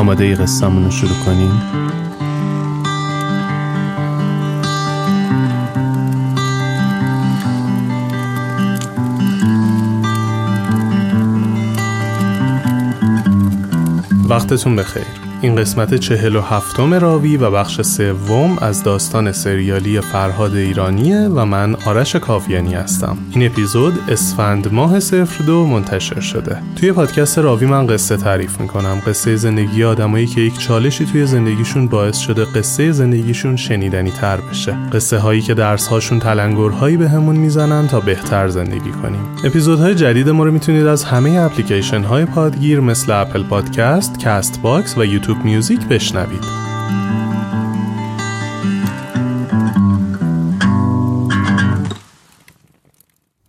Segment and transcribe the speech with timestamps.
[0.00, 1.62] آماده ای قصه‌مون رو شروع کنیم؟
[14.28, 15.29] وقتتون بخیر.
[15.42, 21.44] این قسمت چهل و هفتم راوی و بخش سوم از داستان سریالی فرهاد ایرانیه و
[21.44, 23.18] من آرش کاویانی هستم.
[23.30, 26.56] این اپیزود اسفند ماه صفر دو منتشر شده.
[26.76, 29.02] توی پادکست راوی من قصه تعریف می‌کنم.
[29.06, 34.76] قصه زندگی آدمایی که یک چالشی توی زندگیشون باعث شده قصه زندگیشون شنیدنی تر بشه.
[34.92, 39.20] قصه هایی که درس هاشون تلنگرهایی به همون می‌زنن تا بهتر زندگی کنیم.
[39.44, 44.98] اپیزودهای جدید ما رو می‌تونید از همه اپلیکیشن های پادگیر مثل اپل پادکست، کاست باکس
[44.98, 46.60] و یوتیوب میوزیک بشنوید.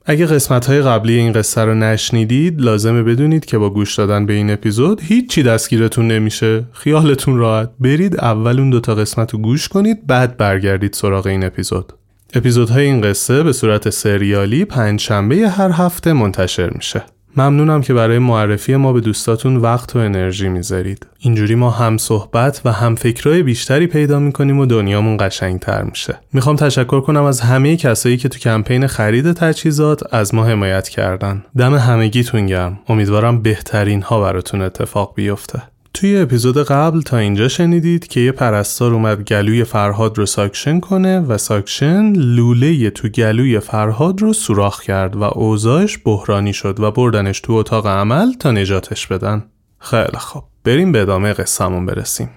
[0.05, 4.33] اگه قسمت های قبلی این قصه رو نشنیدید لازمه بدونید که با گوش دادن به
[4.33, 6.63] این اپیزود هیچی دستگیرتون نمیشه.
[6.71, 7.71] خیالتون راحت.
[7.79, 11.93] برید اول اون دوتا قسمت رو گوش کنید بعد برگردید سراغ این اپیزود.
[12.33, 17.03] اپیزودهای این قصه به صورت سریالی پنج شنبه هر هفته منتشر میشه.
[17.37, 21.05] ممنونم که برای معرفی ما به دوستاتون وقت و انرژی می‌ذارید.
[21.19, 26.19] اینجوری ما هم صحبت و هم فکرهای بیشتری پیدا می‌کنیم و دنیامون قشنگتر میشه.
[26.33, 31.43] می‌خوام تشکر کنم از همه کسایی که تو کمپین خرید تجهیزات از ما حمایت کردن.
[31.57, 32.79] دم همگیتون گرم.
[32.89, 35.61] امیدوارم بهترین ها براتون اتفاق بیفته.
[35.93, 41.19] توی اپیزود قبل تا اینجا شنیدید که یه پرستار اومد گلوی فرهاد رو ساکشن کنه
[41.19, 47.41] و ساکشن لوله تو گلوی فرهاد رو سوراخ کرد و اوضاعش بحرانی شد و بردنش
[47.41, 49.45] تو اتاق عمل تا نجاتش بدن.
[49.79, 52.29] خیلی خب بریم به ادامه قصهمون برسیم.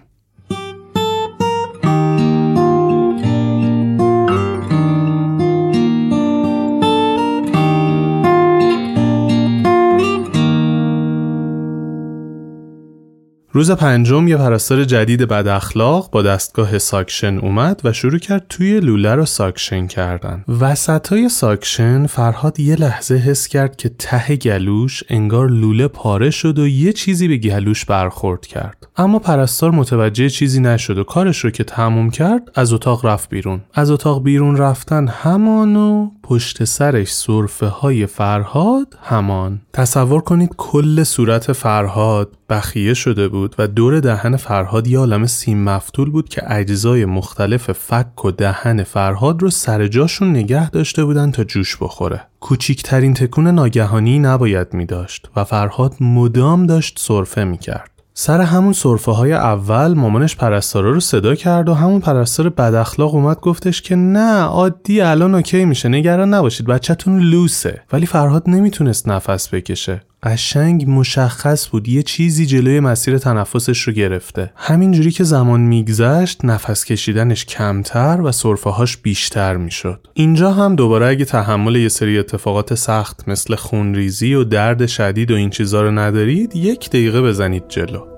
[13.56, 18.80] روز پنجم یه پرستار جدید بد اخلاق با دستگاه ساکشن اومد و شروع کرد توی
[18.80, 20.44] لوله رو ساکشن کردن.
[20.60, 26.58] وسط های ساکشن فرهاد یه لحظه حس کرد که ته گلوش انگار لوله پاره شد
[26.58, 28.86] و یه چیزی به گلوش برخورد کرد.
[28.96, 33.60] اما پرستار متوجه چیزی نشد و کارش رو که تموم کرد از اتاق رفت بیرون.
[33.74, 41.02] از اتاق بیرون رفتن همانا و پشت سرش سرفه های فرهاد همان تصور کنید کل
[41.02, 46.52] صورت فرهاد بخیه شده بود و دور دهن فرهاد یه عالم سیم مفتول بود که
[46.52, 52.20] اجزای مختلف فک و دهن فرهاد رو سر جاشون نگه داشته بودن تا جوش بخوره.
[52.40, 57.90] کوچیکترین تکون ناگهانی نباید می داشت و فرهاد مدام داشت صرفه می کرد.
[58.16, 63.14] سر همون صرفه های اول مامانش پرستارا رو صدا کرد و همون پرستار بد اخلاق
[63.14, 67.82] اومد گفتش که نه عادی الان اوکی میشه نگران نباشید بچهتون لوسه.
[67.92, 70.02] ولی فرهاد نمی‌تونست نفس بکشه.
[70.24, 74.52] قشنگ مشخص بود یه چیزی جلوی مسیر تنفسش رو گرفته.
[74.56, 80.06] همینجوری که زمان میگذشت نفس کشیدنش کمتر و صرفهاش بیشتر می‌شد.
[80.14, 85.34] اینجا هم دوباره اگه تحمل یه سری اتفاقات سخت مثل خونریزی و درد شدید و
[85.34, 88.13] این چیزا رو ندارید یک دقیقه بزنید جلو.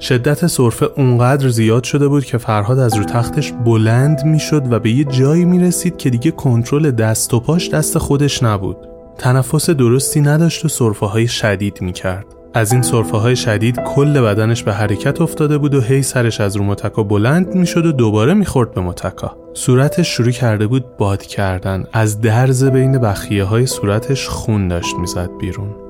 [0.00, 4.90] شدت سرفه اونقدر زیاد شده بود که فرهاد از رو تختش بلند می‌شد و به
[4.90, 8.76] یه جایی می رسید که دیگه کنترل دست و پاش دست خودش نبود.
[9.18, 12.26] تنفس درستی نداشت و سرفه های شدید می کرد.
[12.54, 16.56] از این سرفه های شدید کل بدنش به حرکت افتاده بود و هی سرش از
[16.56, 19.36] رو متکا بلند می شد و دوباره می خورد به متکا.
[19.54, 21.84] صورتش شروع کرده بود باد کردن.
[21.92, 25.87] از درز بین بخیه های صورتش خون داشت می‌زد بیرون.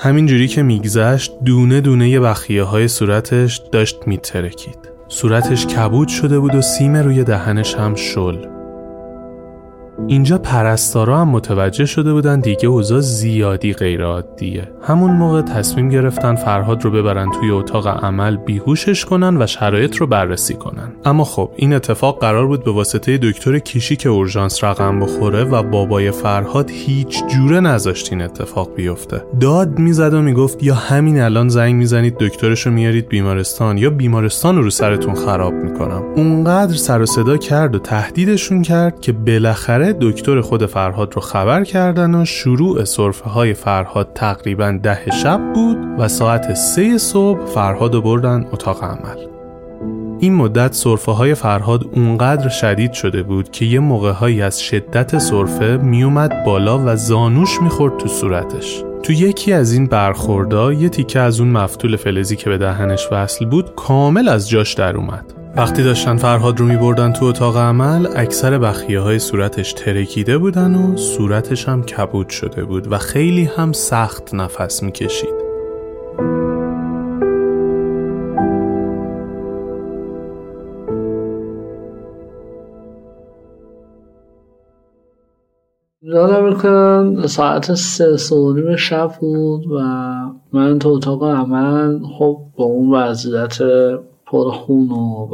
[0.00, 4.78] همینجوری که میگذشت دونه دونه ی بخیه های صورتش داشت میترکید.
[5.08, 8.57] صورتش کبود شده بود و سیم روی دهنش هم شل.
[10.06, 16.34] اینجا پرستارا هم متوجه شده بودن دیگه اوضاع زیادی غیر عادیه همون موقع تصمیم گرفتن
[16.34, 20.92] فرهاد رو ببرن توی اتاق عمل بیهوشش کنن و شرایط رو بررسی کنن.
[21.04, 25.62] اما خب این اتفاق قرار بود به واسطه دکتر کیشی که اورژانس رقم بخوره و
[25.62, 29.22] بابای فرهاد هیچ جوره نذاشت این اتفاق بیفته.
[29.40, 34.56] داد می‌زد و می‌گفت یا همین الان زنگ می‌زنید دکترش رو میارید بیمارستان یا بیمارستان
[34.56, 36.02] رو, رو سرتون خراب می‌کنم.
[36.16, 41.64] اونقدر سر و صدا کرد و تهدیدشون کرد که بالاخره دکتر خود فرهاد رو خبر
[41.64, 47.94] کردن و شروع صرفه های فرهاد تقریبا ده شب بود و ساعت سه صبح فرهاد
[47.94, 49.28] رو بردن اتاق عمل.
[50.20, 55.76] این مدت صرفه های فرهاد اونقدر شدید شده بود که یه موقع از شدت صرفه
[55.76, 58.82] میومد بالا و زانوش می‌خورد تو صورتش.
[59.02, 63.44] تو یکی از این برخوردا یه تیکه از اون مفتول فلزی که به دهنش وصل
[63.44, 65.37] بود کامل از جاش در اومد.
[65.56, 70.74] وقتی داشتن فرهاد رو می بردن تو اتاق عمل اکثر بخیه های صورتش ترکیده بودن
[70.74, 75.48] و صورتش هم کبود شده بود و خیلی هم سخت نفس می کشید.
[86.02, 89.78] یادم می‌کنم ساعت سه سه شب بود و
[90.52, 93.58] من تو اتاق عمل خب با اون وضعیت
[94.30, 95.26] پر خون و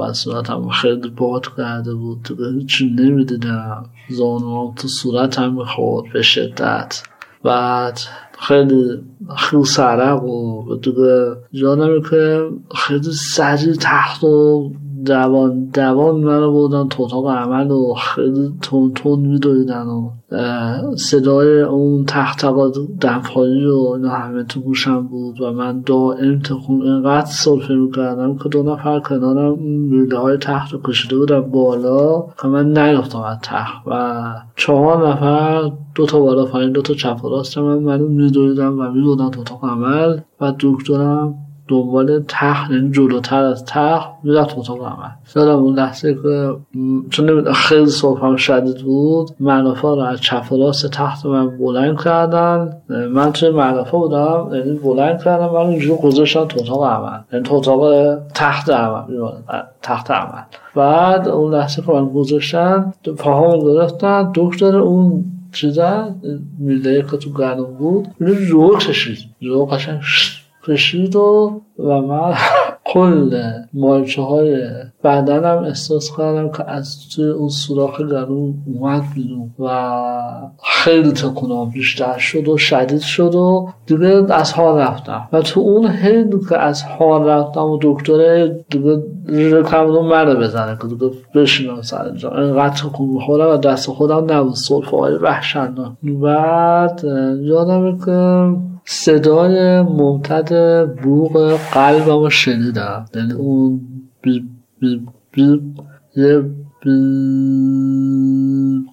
[0.49, 2.29] هم خیلی باد کرده بود.
[2.59, 3.85] هیچی نمی‌دیدم.
[4.11, 7.03] زانوام تو صورتم می‌خورد به شدت.
[7.45, 8.01] بعد
[8.39, 9.03] خیلی
[9.37, 14.71] خیلی سرق و دیگه جانم که خیلی سریع تخت و
[15.07, 20.11] دوان دوان منو بودن تو اتاق عمل و خیلی تون تون میدویدن و
[20.97, 22.47] صدای اون تخت
[23.01, 28.49] دمپایی و اینا همه تو گوشم بود و من دائم تخون اینقدر سرفه می‌کردم که
[28.49, 33.83] دو نفر کنارم میله های تخت رو کشیده بودم بالا که من نیفتم از تخت
[33.87, 34.25] و
[34.57, 38.91] چهار نفر دو تا بالا پایین دو تا چپ و راست من منو میدویدم و
[38.91, 41.35] میبودن تو اتاق عمل و دکترم
[41.69, 45.09] دنبال تخت یعنی جلوتر از تخت می‌رفت اتاق عمل.
[45.37, 46.51] یادم اون لحظه که
[47.11, 52.77] چون خیلی صبح شدید بود معرفه رو از چپ و راست تخت من بلند کردن.
[52.89, 57.19] من توی معرفه بودم یعنی بلند کردم من اینجور گذاشتن تو اتاق عمل.
[57.33, 59.03] یعنی تو اتاق تخت عمل
[59.83, 60.43] تخت عمل.
[60.75, 66.09] بعد اون لحظه که من گذاشتن پاهامو گرفتن دکتر اون چیزا
[66.59, 69.19] میله که تو گردم بود رو کشید.
[69.43, 70.01] رو قشنگ
[70.67, 72.35] کشید و و من
[72.93, 74.67] کل مالچه های
[75.05, 80.01] بدنم احساس کردم که از توی اون سوراخ گلو اومد بیرون و
[80.65, 85.29] خیلی تکونام بیشتر شد و شدید شد و دیگه از حال رفتم.
[85.33, 90.89] و تو اون حین که از حال رفتم و دکتر دیگه رکمونو منو بزنه که
[90.89, 92.31] دیگه بشینم سر جا.
[92.31, 94.55] اینقدر تکون می‌خورم و دست خودم نبود.
[94.55, 95.93] صرف های وحشتناک.
[96.03, 97.05] بعد
[97.41, 98.49] یادمه که
[98.85, 103.07] صدای ممتد بوغ قلبم رو شنیدم.
[103.15, 103.81] یعنی اون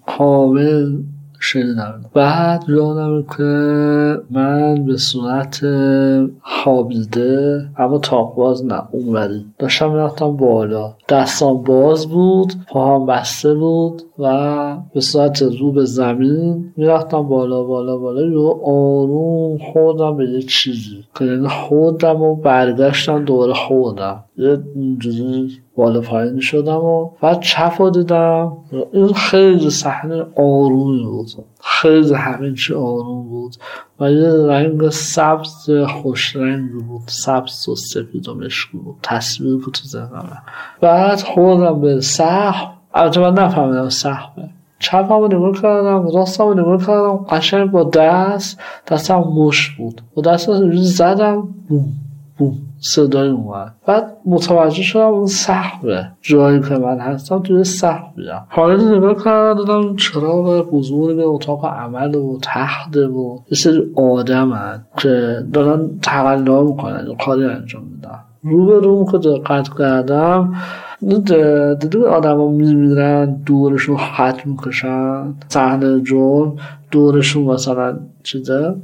[0.06, 0.98] کامل
[1.44, 3.44] شنیدم بعد یادم که
[4.32, 5.66] من به صورت
[6.42, 9.46] خوابیده اما تاق باز نه اونوری.
[9.60, 10.94] داشتم رفتم بالا.
[11.10, 17.98] دستان باز بود پاهم بسته بود و به صورت رو به زمین می‌رفتم بالا بالا
[17.98, 18.22] بالا.
[18.22, 21.04] یه آروم خوردم به یه چیزی.
[21.16, 21.48] که یعنی
[22.04, 24.24] و برگشتم دوباره خوردم.
[24.38, 24.58] یه
[25.76, 28.58] بالا پایین شدم و بعد چپ دیدم.
[28.94, 31.28] این خیلی صحنه آرومی بود.
[31.64, 33.56] خیلی همین چی آروم بود.
[34.00, 37.02] و یه رنگ سبز خوش رنگ بود.
[37.08, 38.36] سبز و سفید و
[38.72, 38.96] بود.
[39.04, 40.38] تصویر بود تو ذهنم.
[40.82, 44.50] بعد خوردم به سح البته من نفهمیدم سخمه
[44.80, 47.18] چپ هم نگاه کردم راست هم نگاه کردم.
[47.18, 50.02] قشنگ با دست دستم مش بود.
[50.16, 52.01] با دست زدم بوم.
[52.80, 58.98] صدای اومد بعد متوجه شدم اون سخمه جایی که من هستم توی سخم بیدم حالا
[58.98, 65.90] نگاه کردم دادم چراغ بزرگ اتاق عمل و تخت و یه سری آدم که دارن
[66.02, 68.20] تقلا می‌کنن کاری انجام میدن.
[68.44, 70.54] رو به رو که دقت کردم
[71.80, 76.56] دیدو آدم ها میمیرن دورشون خط می‌کشن صحنه جرم
[76.92, 78.76] دورشون مثلا چیزه.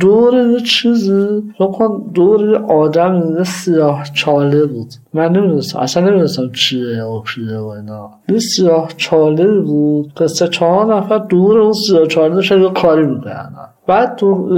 [0.00, 4.88] دور چیزی؟ بکن دور آدم سیاه چاله بود.
[5.14, 8.10] من نمی‌دونستم اصلا نمی‌دونستم چیه و چیه و اینا.
[8.28, 13.52] یه سیاه چاله بود سه چهار نفر دور اون سیاه چاله داشتن یه کاری می‌کنن
[13.86, 14.56] بعد تو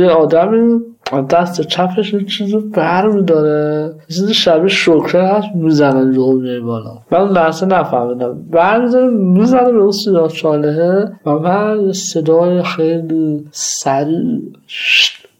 [0.00, 0.80] یه آدمی
[1.20, 6.98] دست چپش یه چیزی بر میداره چیزی شبیه شکره هست می‌زنن رو میای بالا.
[7.10, 8.42] من لحظه نفهمیدم.
[8.50, 14.40] بر میداره می‌زنه به اون سیاه چالهه و من صدای خیلی سریع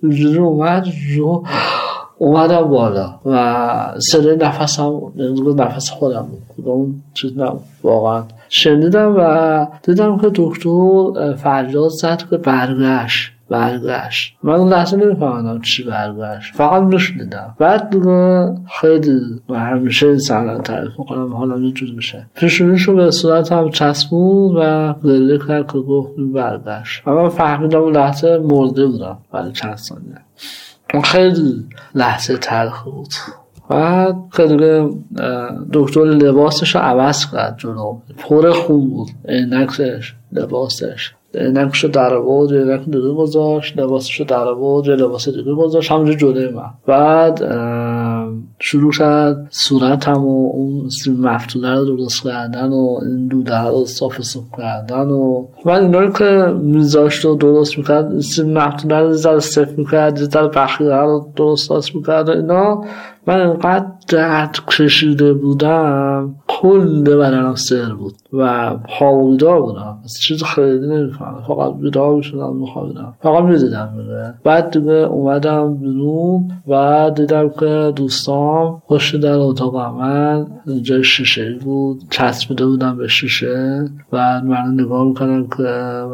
[0.03, 1.45] اینجوری اومد رو
[2.19, 5.01] اومدم بالا و صدای نفسم
[5.57, 6.69] نفس خودم بود.
[6.69, 7.33] اون چیز
[7.83, 8.23] واقعا.
[8.49, 13.32] شنیدم و دیدم که دکتر فریاد زد که برگشت.
[13.53, 14.37] برگشت.
[14.43, 16.55] من اون لحظه نمیفهمدم چی برگشت.
[16.55, 21.33] فقط میشنیدم بعد دیگه خیلی و همیشه این صحنه تعریف می‌کنم.
[21.33, 22.27] حالا یه جور میشه.
[22.35, 27.03] پیشونیشو به صورت هم چسبون و گریه کرد که گفت برگشت.
[27.07, 30.19] و من فهمیدم اون لحظه مرده بودم برای چند ثانیه.
[31.05, 33.09] خیلی لحظه تلخ بود.
[33.69, 34.43] بعد که
[35.73, 37.97] دکتر لباسش رو عوض کرد جلو.
[38.19, 39.09] پر خون بود.
[39.29, 41.15] عینکش لباسش.
[41.35, 43.77] نقش در آورد یه نقش دیگه گذاشت
[44.21, 46.71] رو در آورد یه لباس دیگه گذاشت همونجا جلوی من.
[46.87, 47.45] بعد
[48.59, 54.23] شروع شد صورتم و اون سیم مفتونه رو درست کردن و این دوده رو صاف
[54.23, 59.39] صاف کردن و من اینا رو که میذاشت و درست می‌کرد سیم مفتونه رو زد
[59.39, 62.85] صف می‌کرد زد بخیره رو درست می‌کرد و اینا.
[63.27, 69.99] من انقدر درد کشیده بودم کل بدنم سر بود و خوابیده بودم.
[70.05, 71.43] از چیز خیلی نمی‌فهمم.
[71.49, 78.83] فقط بیدار می‌شدم میخوابیدم فقط می‌دیدم میره بعد دیگه اومدم بیرون و دیدم که دوستام
[78.89, 80.47] پشت در اتاق من
[80.83, 82.03] جای شیشه بود.
[82.11, 85.63] چسبیده بودم به شیشه و من نگاه می‌کنم که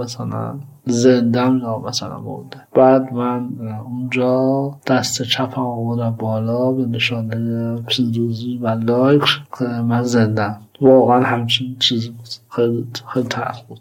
[0.01, 0.55] مثلا
[0.89, 3.49] زندم یا مثلا مرده بعد من
[3.85, 9.23] اونجا دست چپم آوردم بالا به نشانه پیروزی و لایک
[9.61, 12.29] من زندم واقعا همچین چیزی بود.
[12.57, 13.81] خیلی خیلی تلخ بود.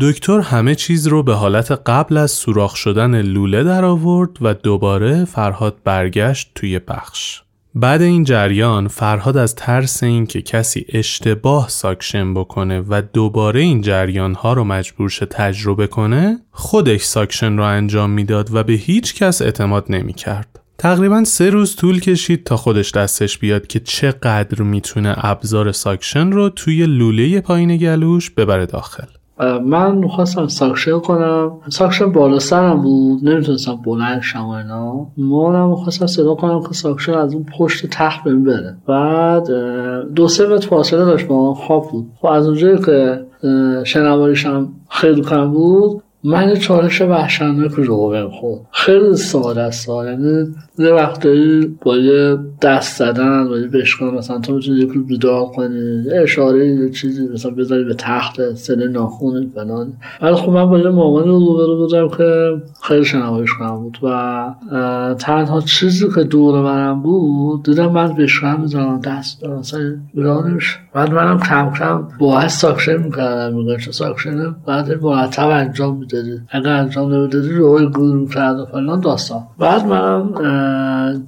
[0.00, 5.24] دکتر همه چیز رو به حالت قبل از سوراخ شدن لوله در آورد و دوباره
[5.24, 7.42] فرهاد برگشت توی بخش.
[7.80, 14.34] بعد این جریان فرهاد از ترس اینکه کسی اشتباه ساکشن بکنه و دوباره این جریان
[14.34, 19.42] ها رو مجبور شه تجربه کنه خودش ساکشن رو انجام می‌داد و به هیچ کس
[19.42, 20.60] اعتماد نمی کرد.
[20.78, 26.48] تقریبا سه روز طول کشید تا خودش دستش بیاد که چقدر می‌تونه ابزار ساکشن رو
[26.48, 29.17] توی لوله پایین گلوش ببره داخل.
[29.64, 31.50] من می‌خواستم ساکشن کنم.
[31.68, 33.28] ساکشن بالا سرم بود.
[33.28, 35.06] نمی‌تونستم بلند شم اینا.
[35.16, 38.76] مامانم می‌خواستم صدا کنم که ساکشن از اون پشت تخت بهم بده.
[38.86, 39.50] بعد
[40.14, 41.26] دو سه متر فاصله داشت.
[41.26, 42.06] با خواب بود.
[42.20, 43.24] خب از اونجایی که
[43.84, 49.88] شنواریشم خیلی کم بود من چالش وحشتناک رو بهم خورد خیلی ساده است.
[49.88, 50.46] یعنی
[50.78, 56.04] یه وقتایی با یه دست زدن با یه بشکن مثلا تو می‌تونی یکی بیدار کنی
[56.06, 59.92] یه اشاره یه چیزی مثلا بذاری به تخت سل ناخون فلان.
[60.22, 62.50] ولی خب من با یه مامانی رو روبرو بودم که
[62.82, 64.54] خیلی شنوایش کنم بود و
[65.18, 71.40] تنها چیزی که دور منم بود دیدم من بشکن می‌زنم دست مثلا بیدارش بعد منم
[71.40, 77.48] کم کم باعث ساکشن می‌کردم میگم چه ساکشنه بعد مرتب انجام می‌دادی اگر انجام نمی‌دادی
[77.48, 79.42] روی گور می‌کرد و فلان داستان.
[79.58, 80.32] بعد منم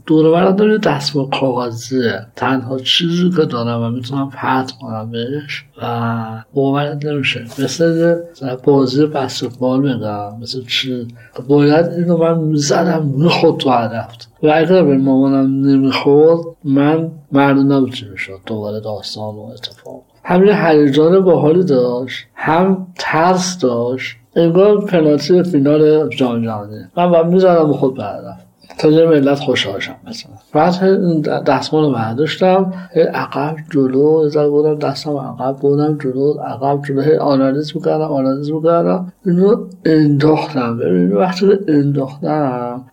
[0.07, 5.65] دور برم داره دست با کاغذیه تنها چیزی که دارم و می‌تونم پرت کنم بهش
[5.83, 7.45] و باورت نمیشه.
[7.59, 8.17] مثل
[8.65, 10.41] بازی بسکتبال میگم.
[10.43, 11.09] مثل چی؟
[11.49, 14.07] باید اینو من می‌زدم می‌خورد تو هدف
[14.43, 20.03] و اگر به مامانم نمی‌خورد من مردم نبودی می‌شد دوباره داستان و اتفاق.
[20.25, 27.73] همین هیجان باحالی داشت هم ترس داشت انگار پنالتی فینال جام جهانی من با می‌زدم
[27.73, 28.41] خود هدف
[28.79, 30.33] تا یه ملت خوشحال شم مثلا.
[30.53, 32.73] بعد دستمال رو برداشتم
[33.15, 39.13] عقب جلو زد بودم دستم عقب بودم جلو عقب جلو آنالیز می‌کردم آنالیز می‌کردم.
[39.27, 40.79] اینو انداختم.
[40.79, 42.85] ببین وقتی انداختم.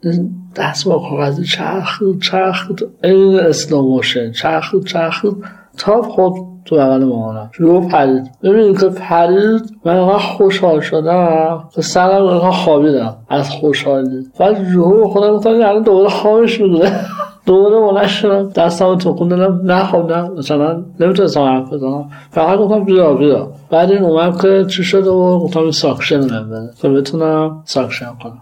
[0.56, 2.72] دست با کاغذی چرخ چرخ
[3.04, 5.26] این اسلاموشن چرخ چرخ.
[5.78, 6.34] تا خود
[6.66, 7.50] تو بغل مامانم.
[7.52, 11.64] شروع پرید ببینید که پرید من اینقدر خوشحال شدم.
[11.76, 13.16] که سرم اینقدر خوابیدم.
[13.30, 14.28] از خوشحالی.
[14.40, 16.92] و جهو خودم گفتم یعنی دوباره خوابش می‌گیره
[17.46, 18.50] دوباره بلند شدم.
[18.50, 19.72] دستم تکون دادم.
[19.72, 19.96] نه
[20.38, 22.10] مثلا نمی‌تونستم حرف بزنم.
[22.32, 23.48] فقط گفتم بیا بیا.
[23.70, 26.70] بعد این اومد که چی شده و گفتم این ساکشن بده.
[26.82, 28.42] تا بتونم ساکشن کنم.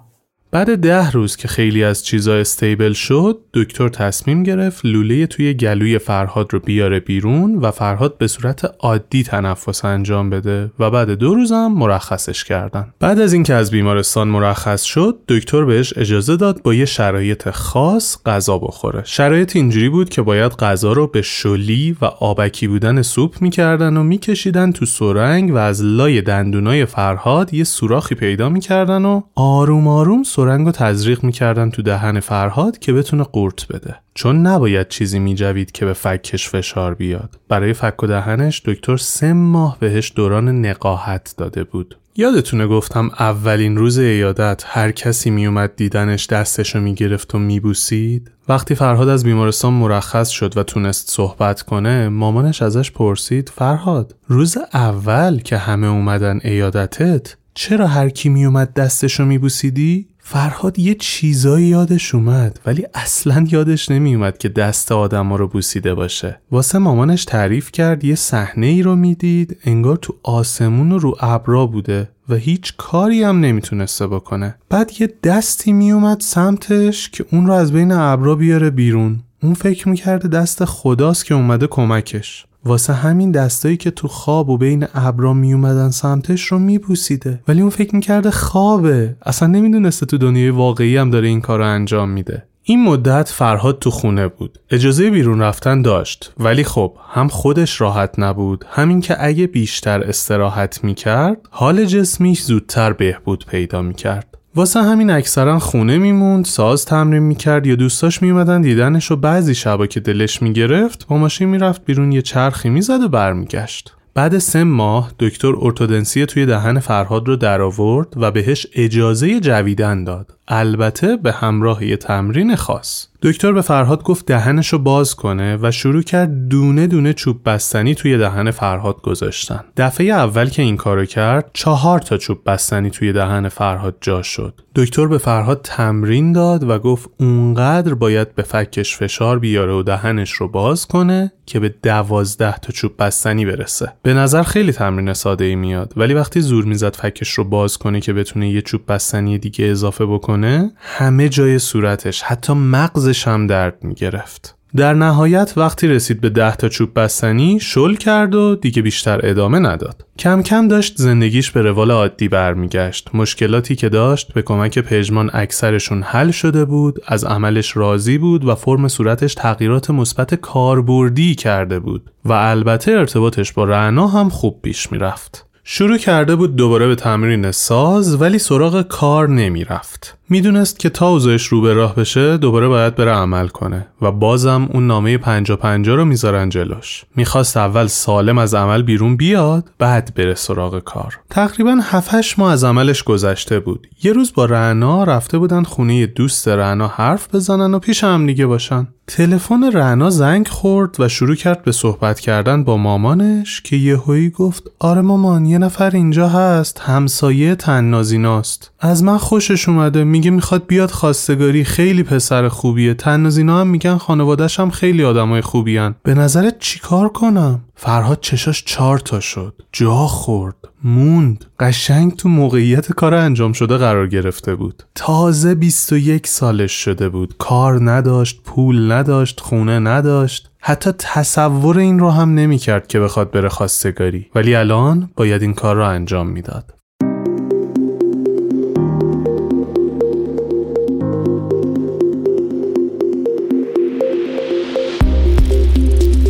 [0.55, 5.99] بعد ده روز که خیلی از چیزا استیبل شد دکتر تصمیم گرفت لوله توی گلوی
[5.99, 11.35] فرهاد رو بیاره بیرون و فرهاد به صورت عادی تنفس انجام بده و بعد دو
[11.35, 12.93] روزم مرخصش کردن.
[12.99, 18.17] بعد از اینکه از بیمارستان مرخص شد دکتر بهش اجازه داد با یه شرایط خاص
[18.25, 19.01] غذا بخوره.
[19.05, 24.03] شرایط اینجوری بود که باید غذا رو به شلی و آبکی بودن سوپ می‌کردن و
[24.03, 30.23] میکشیدن تو سرنگ و از لای دندونای فرهاد یه سوراخی پیدا می‌کردن و آروم آروم
[30.45, 35.85] رو تزریق می‌کردن تو دهن فرهاد که بتونه قورت بده چون نباید چیزی میجوید که
[35.85, 41.63] به فکش فشار بیاد برای فک و دهنش دکتر سه ماه بهش دوران نقاهت داده
[41.63, 48.75] بود یادتونه گفتم اولین روز ایادت هر کسی میومد دیدنش دستشو می‌گرفت و میبوسید؟ وقتی
[48.75, 55.39] فرهاد از بیمارستان مرخص شد و تونست صحبت کنه مامانش ازش پرسید فرهاد روز اول
[55.39, 62.59] که همه اومدن ایادتت چرا هر کی میومد دستشو میبوسیدی؟ فرهاد یه چیزایی یادش اومد
[62.65, 66.39] ولی اصلا یادش نمیومد که دست آدم رو بوسیده باشه.
[66.51, 72.09] واسه مامانش تعریف کرد یه صحنه ای رو می‌دید انگار تو آسمون رو ابرا بوده
[72.29, 74.55] و هیچ کاری هم نمی‌تونسته بکنه.
[74.69, 79.19] بعد یه دستی میومد سمتش که اون رو از بین ابرا بیاره بیرون.
[79.43, 82.45] اون فکر می‌کرده دست خداست که اومده کمکش.
[82.65, 87.39] واسه همین دستایی که تو خواب و بین ابرا می اومدن سمتش رو میبوسیده.
[87.47, 89.15] ولی اون فکر می‌کرده خوابه.
[89.25, 92.43] اصلا نمی‌دونسته تو دنیای واقعی هم داره این کار رو انجام میده.
[92.63, 94.59] این مدت فرهاد تو خونه بود.
[94.71, 96.33] اجازه بیرون رفتن داشت.
[96.39, 102.93] ولی خب هم خودش راحت نبود همین که اگه بیشتر استراحت می‌کرد حال جسمیش زودتر
[102.93, 104.37] بهبود پیدا می‌کرد.
[104.55, 109.87] واسه همین اکثرا خونه میموند ساز تمرین می‌کرد یا دوستاش میومدن دیدنش و بعضی شبا
[109.87, 113.93] که دلش می‌گرفت با ماشین می‌رفت بیرون یه چرخی می‌زد و برمیگشت.
[114.13, 120.37] بعد سه ماه دکتر ارتودنسی توی دهن فرهاد رو درآورد و بهش اجازه جویدن داد.
[120.47, 123.07] البته به همراه یه تمرین خاص.
[123.25, 128.17] دکتر به فرهاد گفت دهنش باز کنه و شروع کرد دونه دونه چوب بستنی توی
[128.17, 129.63] دهن فرهاد گذاشتن.
[129.77, 134.61] دفعه اول که این کارو کرد چهار تا چوب بستنی توی دهن فرهاد جا شد.
[134.75, 140.31] دکتر به فرهاد تمرین داد و گفت اونقدر باید به فکش فشار بیاره و دهنش
[140.31, 143.93] رو باز کنه که به دوازده تا چوب بستنی برسه.
[144.03, 145.93] به نظر خیلی تمرین ساده ای میاد.
[145.97, 150.05] ولی وقتی زور می‌زد فکش رو باز کنه که بتونه یه چوب بستنی دیگه اضافه
[150.05, 154.55] بکنه همه جای صورتش حتی مغزش هم درد می‌گرفت.
[154.75, 159.59] در نهایت وقتی رسید به ده تا چوب بستنی شل کرد و دیگه بیشتر ادامه
[159.59, 160.05] نداد.
[160.19, 163.09] کم کم داشت زندگیش به روال عادی برمیگشت.
[163.13, 168.55] مشکلاتی که داشت به کمک پژمان اکثرشون حل شده بود از عملش راضی بود و
[168.55, 174.91] فرم صورتش تغییرات مثبت کاربردی کرده بود و البته ارتباطش با رعنا هم خوب پیش
[174.91, 175.45] می‌رفت.
[175.63, 180.14] شروع کرده بود دوباره به تمرین ساز ولی سراغ کار نمی‌رفت.
[180.29, 184.69] می‌دونست که تا اوضاعش رو به راه بشه دوباره باید بره عمل کنه و بازم
[184.73, 187.03] اون نامه پنجا پنجا رو می‌ذارن جلوش.
[187.15, 191.19] می‌خواست اول سالم از عمل بیرون بیاد بعد بره سراغ کار.
[191.29, 193.87] تقریبا 7 ماه از عملش گذشته بود.
[194.03, 198.45] یه روز با رعنا رفته بودن خونه دوست رعنا حرف بزنن و پیش هم دیگه
[198.45, 198.87] باشن.
[199.07, 204.63] تلفن رعنا زنگ خورد و شروع کرد به صحبت کردن با مامانش که یهویی گفت
[204.79, 210.91] آره مامان یه نفر اینجا هست همسایه تنازیناست از من خوشش اومده میگه می‌خواد بیاد
[210.91, 212.93] خواستگاری خیلی پسر خوبیه.
[212.93, 215.95] تنازینا هم میگن خانوادش هم خیلی آدمای خوبیان.
[216.03, 219.61] به نظرت چیکار کنم؟ فرهاد چشاش چهار تا شد.
[219.71, 220.55] جا خورد.
[220.83, 221.45] موند.
[221.59, 224.83] قشنگ تو موقعیت کار انجام شده قرار گرفته بود.
[224.95, 227.35] تازه 21 سالش شده بود.
[227.37, 230.49] کار نداشت پول نداشت خونه نداشت.
[230.59, 234.27] حتی تصور این رو هم نمی‌کرد که بخواد بره خواستگاری.
[234.35, 236.73] ولی الان باید این کار رو انجام می‌داد.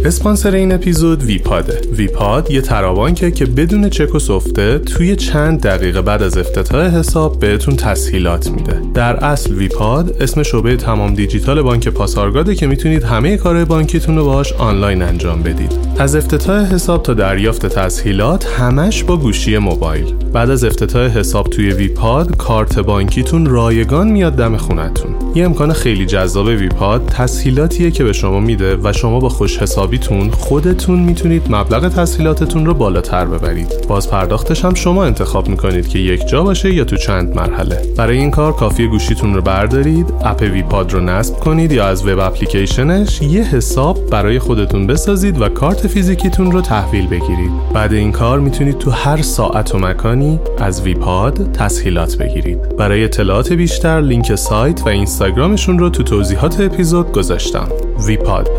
[0.05, 1.81] اسپانسر این اپیزود ویپاده.
[1.91, 7.39] ویپاد یه ترابانکه که بدون چک و سفته توی چند دقیقه بعد از افتتاح حساب
[7.39, 8.81] بهتون تسهیلات میده.
[8.93, 14.25] در اصل ویپاد اسم شعبه تمام دیجیتال بانک پاسارگاده که می‌تونید همه کار بانکیتون رو
[14.25, 15.71] باهاش آنلاین انجام بدید.
[15.99, 20.13] از افتتاح حساب تا دریافت تسهیلات همش با گوشی موبایل.
[20.33, 25.15] بعد از افتتاح حساب توی ویپاد کارت بانکیتون رایگان میاد دم خونتون.
[25.35, 29.94] یه امکان خیلی جذاب ویپاد تسهیلاتیه که به شما میده و شما با خوش حسابی
[29.95, 33.87] حسابیتون خودتون می‌تونید مبلغ تسهیلاتتون رو بالاتر ببرید.
[33.87, 37.81] باز پرداختش هم شما انتخاب می‌کنید که یک جا باشه یا تو چند مرحله.
[37.97, 42.19] برای این کار کافیه گوشیتون رو بردارید اپ ویپاد رو نصب کنید یا از وب
[42.19, 47.51] اپلیکیشنش یه حساب برای خودتون بسازید و کارت فیزیکیتون رو تحویل بگیرید.
[47.73, 52.77] بعد این کار می‌تونید تو هر ساعت و مکانی از ویپاد تسهیلات بگیرید.
[52.77, 57.67] برای اطلاعات بیشتر لینک سایت و اینستاگرامشون رو تو توضیحات اپیزود گذاشتم.
[58.07, 58.49] ویپاد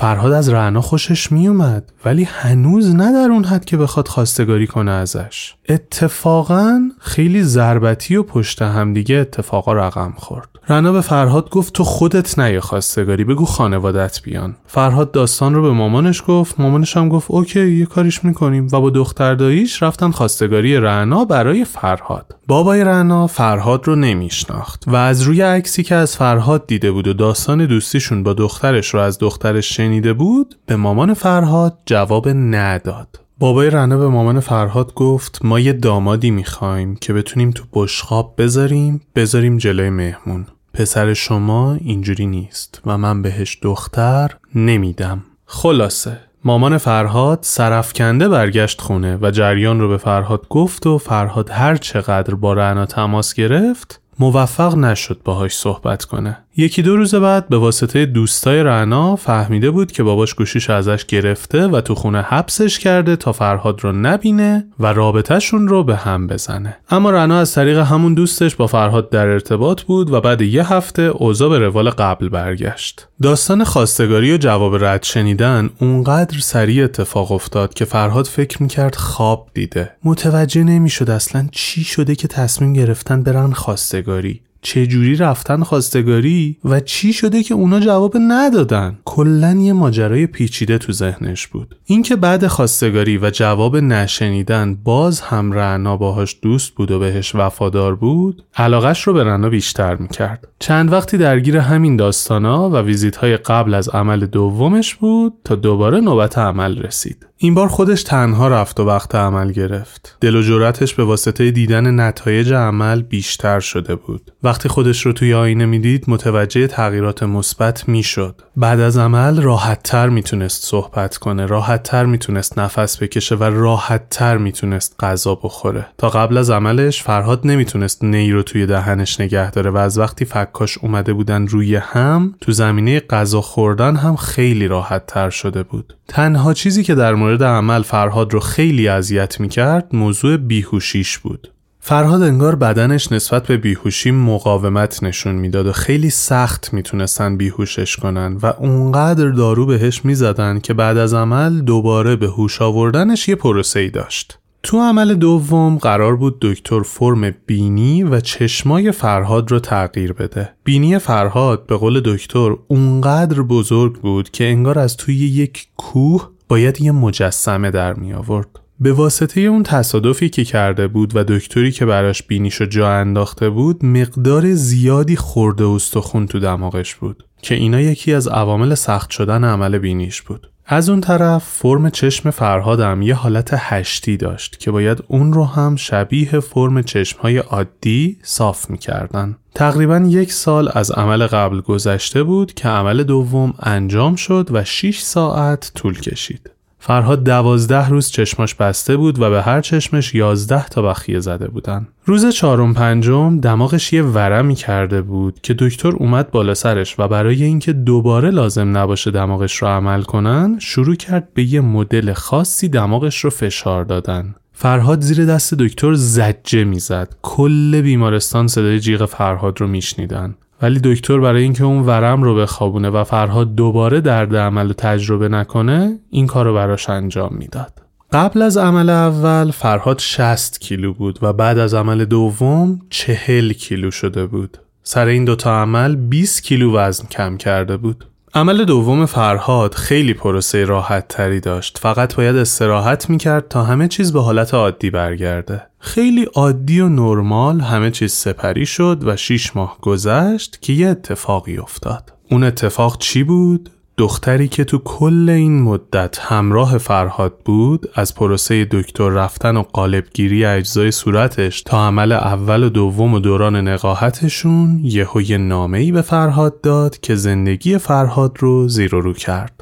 [0.00, 4.90] فرهاد از رعنا خوشش میومد ولی هنوز نه در اون حد که بخواد خواستگاری کنه
[4.90, 5.54] ازش.
[5.68, 10.48] اتفاقا خیلی ضربتی و پشت همدیگه اتفاقا رقم خورد.
[10.68, 14.56] رنا به فرهاد گفت تو خودت نیا خواستگاری بگو خانوادت بیان.
[14.66, 18.68] فرهاد داستان رو به مامانش گفت مامانش هم گفت اوکی یه کاریش می‌کنیم.
[18.72, 22.36] و با دختر داییش رفتن خواستگاری رنا برای فرهاد.
[22.46, 27.12] بابای رنا فرهاد رو نمیشناخت و از روی عکسی که از فرهاد دیده بود و
[27.12, 33.20] داستان دوستیشون با دخترش رو از دخترش شنیده بود به مامان فرهاد جواب نداد.
[33.38, 39.00] بابای رنا به مامان فرهاد گفت ما یه دامادی می‌خوایم که بتونیم تو بشخاب بذاریم
[39.16, 40.46] بذاریم جلوی مهمون.
[40.74, 45.22] پسر شما اینجوری نیست و من بهش دختر نمیدم.
[45.46, 51.76] خلاصه مامان فرهاد سرفکنده برگشت خونه و جریان رو به فرهاد گفت و فرهاد هر
[51.76, 56.38] چقدر با رعنا تماس گرفت موفق نشد باهاش صحبت کنه.
[56.56, 61.66] یکی دو روز بعد به واسطه دوستای رعنا فهمیده بود که باباش گوشیش ازش گرفته
[61.66, 66.76] و تو خونه حبسش کرده تا فرهاد رو نبینه و رابطهشون رو به هم بزنه.
[66.90, 71.02] اما رعنا از طریق همون دوستش با فرهاد در ارتباط بود و بعد یه هفته
[71.02, 73.08] اوضاع به روال قبل برگشت.
[73.22, 79.48] داستان خواستگاری و جواب رد شنیدن اونقدر سریع اتفاق افتاد که فرهاد فکر می‌کرد خواب
[79.54, 79.90] دیده.
[80.04, 84.42] متوجه نمی‌شد اصلا چی شده که تصمیم گرفتن برن خواستگاری.
[84.62, 90.92] چجوری رفتن خواستگاری و چی شده که اونا جواب ندادن؟ کلا یه ماجرای پیچیده تو
[90.92, 91.76] ذهنش بود.
[91.84, 97.94] اینکه بعد خواستگاری و جواب نشنیدن باز هم رعنا باهاش دوست بود و بهش وفادار
[97.96, 100.48] بود علاقش رو به رعنا بیشتر می‌کرد.
[100.58, 106.00] چند وقتی درگیر همین داستانا و ویزیت های قبل از عمل دومش بود تا دوباره
[106.00, 107.29] نوبت عمل رسید.
[107.42, 110.16] این بار خودش تنها رفت و وقت عمل گرفت.
[110.20, 114.32] دل و جرأتش به واسطه دیدن نتایج عمل بیشتر شده بود.
[114.42, 118.42] وقتی خودش رو توی آینه می‌دید متوجه تغییرات مثبت می‌شد.
[118.56, 125.34] بعد از عمل راحتتر می‌تونست صحبت کنه، راحتتر می‌تونست نفس بکشه و راحتتر می‌تونست غذا
[125.34, 125.86] بخوره.
[125.98, 130.24] تا قبل از عملش فرهاد نمی‌تونست نی رو توی دهنش نگه داره و از وقتی
[130.24, 135.94] فکاش اومده بودن روی هم تو زمینه غذا خوردن هم خیلی راحتتر شده بود.
[136.08, 141.52] تنها چیزی که در مورد عمل فرهاد رو خیلی اذیت می‌کرد موضوع بیهوشیش بود.
[141.80, 148.36] فرهاد انگار بدنش نسبت به بیهوشی مقاومت نشون می‌داد و خیلی سخت می‌تونستن بیهوشش کنن
[148.42, 153.80] و اونقدر دارو بهش می‌زدن که بعد از عمل دوباره به هوش آوردنش یه پروسه
[153.80, 154.38] ای داشت.
[154.62, 160.52] تو عمل دوم قرار بود دکتر فرم بینی و چشمای فرهاد رو تغییر بده.
[160.64, 166.80] بینی فرهاد به قول دکتر اونقدر بزرگ بود که انگار از توی یک کوه باید
[166.80, 168.46] یه مجسمه در می آورد.
[168.80, 173.84] به واسطه اون تصادفی که کرده بود و دکتری که براش بینیشو جا انداخته بود
[173.84, 179.78] مقدار زیادی خورده استخون تو دماغش بود که اینا یکی از عوامل سخت شدن عمل
[179.78, 180.50] بینیش بود.
[180.72, 185.76] از اون طرف فرم چشم فرهادم یه حالت هشتی داشت که باید اون رو هم
[185.76, 189.36] شبیه فرم چشمهای عادی صاف می‌کردن.
[189.54, 195.00] تقریبا یک سال از عمل قبل گذشته بود که عمل دوم انجام شد و 6
[195.00, 196.50] ساعت طول کشید.
[196.82, 201.88] فرهاد دوازده روز چشماش بسته بود و به هر چشمش یازده تا بخیه زده بودن.
[202.04, 207.42] روز چهارم پنجم دماغش یه ورمی کرده بود که دکتر اومد بالا سرش و برای
[207.42, 213.18] اینکه دوباره لازم نباشه دماغش رو عمل کنن شروع کرد به یه مدل خاصی دماغش
[213.18, 214.34] رو فشار دادن.
[214.52, 217.14] فرهاد زیر دست دکتر زجه می‌زد.
[217.22, 220.34] کل بیمارستان صدای جیغ فرهاد رو میشنیدن.
[220.62, 225.28] ولی دکتر برای اینکه اون ورم رو بخوابونه و فرهاد دوباره درد عمل و تجربه
[225.28, 227.72] نکنه این کار رو براش انجام می‌داد.
[228.12, 233.90] قبل از عمل اول فرهاد 60 کیلو بود و بعد از عمل دوم 40 کیلو
[233.90, 234.58] شده بود.
[234.82, 238.04] سر این دوتا عمل 20 کیلو وزن کم کرده بود.
[238.34, 244.12] عمل دوم فرهاد خیلی پروسه راحت تری داشت فقط باید استراحت می‌کرد تا همه چیز
[244.12, 249.78] به حالت عادی برگرده خیلی عادی و نرمال همه چیز سپری شد و شیش ماه
[249.80, 256.18] گذشت که یه اتفاقی افتاد اون اتفاق چی بود؟ دختری که تو کل این مدت
[256.18, 262.68] همراه فرهاد بود از پروسه دکتر رفتن و قالبگیری اجزای صورتش تا عمل اول و
[262.68, 268.94] دوم و دوران نقاهتشون یهو یه نامه‌ای به فرهاد داد که زندگی فرهاد رو زیر
[268.94, 269.60] و رو کرد.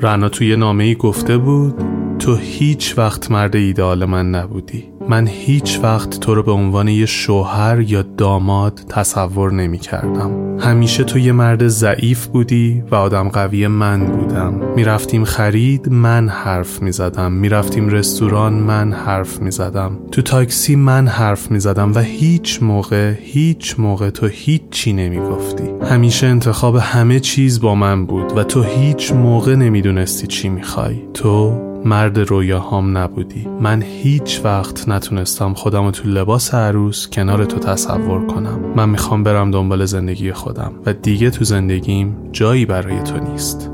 [0.00, 6.20] رنا توی نامه‌ای گفته بود تو هیچ وقت مرد ایدئال من نبودی من هیچ وقت
[6.20, 10.56] تو رو به عنوان یه شوهر یا داماد تصور نمی کردم.
[10.58, 14.54] همیشه تو یه مرد ضعیف بودی و آدم قوی من بودم.
[14.76, 17.32] می‌رفتیم خرید من حرف می زدم.
[17.32, 19.98] می‌رفتیم رستوران من حرف می زدم.
[20.12, 25.18] تو تاکسی من حرف می زدم و هیچ موقع هیچ موقع تو هیچ چی نمی
[25.18, 25.64] گفتی.
[25.90, 30.96] همیشه انتخاب همه چیز با من بود و تو هیچ موقع نمی‌دونستی چی می‌خوای.
[31.14, 38.26] تو مرد رویاهام نبودی من هیچ وقت نتونستم خودم تو لباس عروس کنار تو تصور
[38.26, 43.70] کنم من می‌خوام برم دنبال زندگی خودم و دیگه تو زندگیم جایی برای تو نیست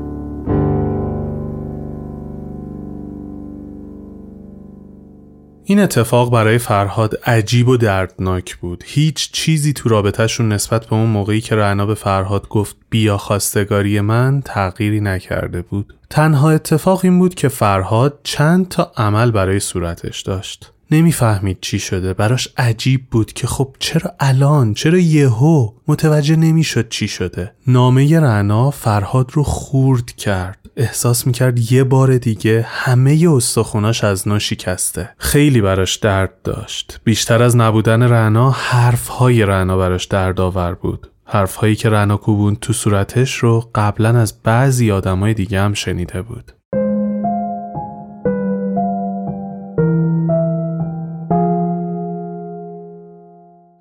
[5.65, 8.83] این اتفاق برای فرهاد عجیب و دردناک بود.
[8.87, 14.01] هیچ چیزی تو رابطهشون نسبت به اون موقعی که رعنا به فرهاد گفت بیا خواستگاری
[14.01, 15.93] من تغییری نکرده بود.
[16.13, 20.71] تنها اتفاق این بود که فرهاد چند تا عمل برای صورتش داشت.
[20.91, 27.07] نمی‌فهمید چی شده براش عجیب بود که خب چرا الان چرا یهو متوجه نمی‌شد چی
[27.07, 27.53] شده.
[27.67, 30.59] نامه رعنا فرهاد رو خورد کرد.
[30.77, 35.09] احساس می‌کرد یه بار دیگه همه استخوناش از نو شکسته.
[35.17, 36.99] خیلی براش درد داشت.
[37.03, 41.09] بیشتر از نبودن رعنا حرفهای رعنا براش دردآور بود.
[41.33, 46.51] حرفهایی که رعنا کوبون تو صورتش رو قبلا از بعضی آدمای دیگه هم شنیده بود.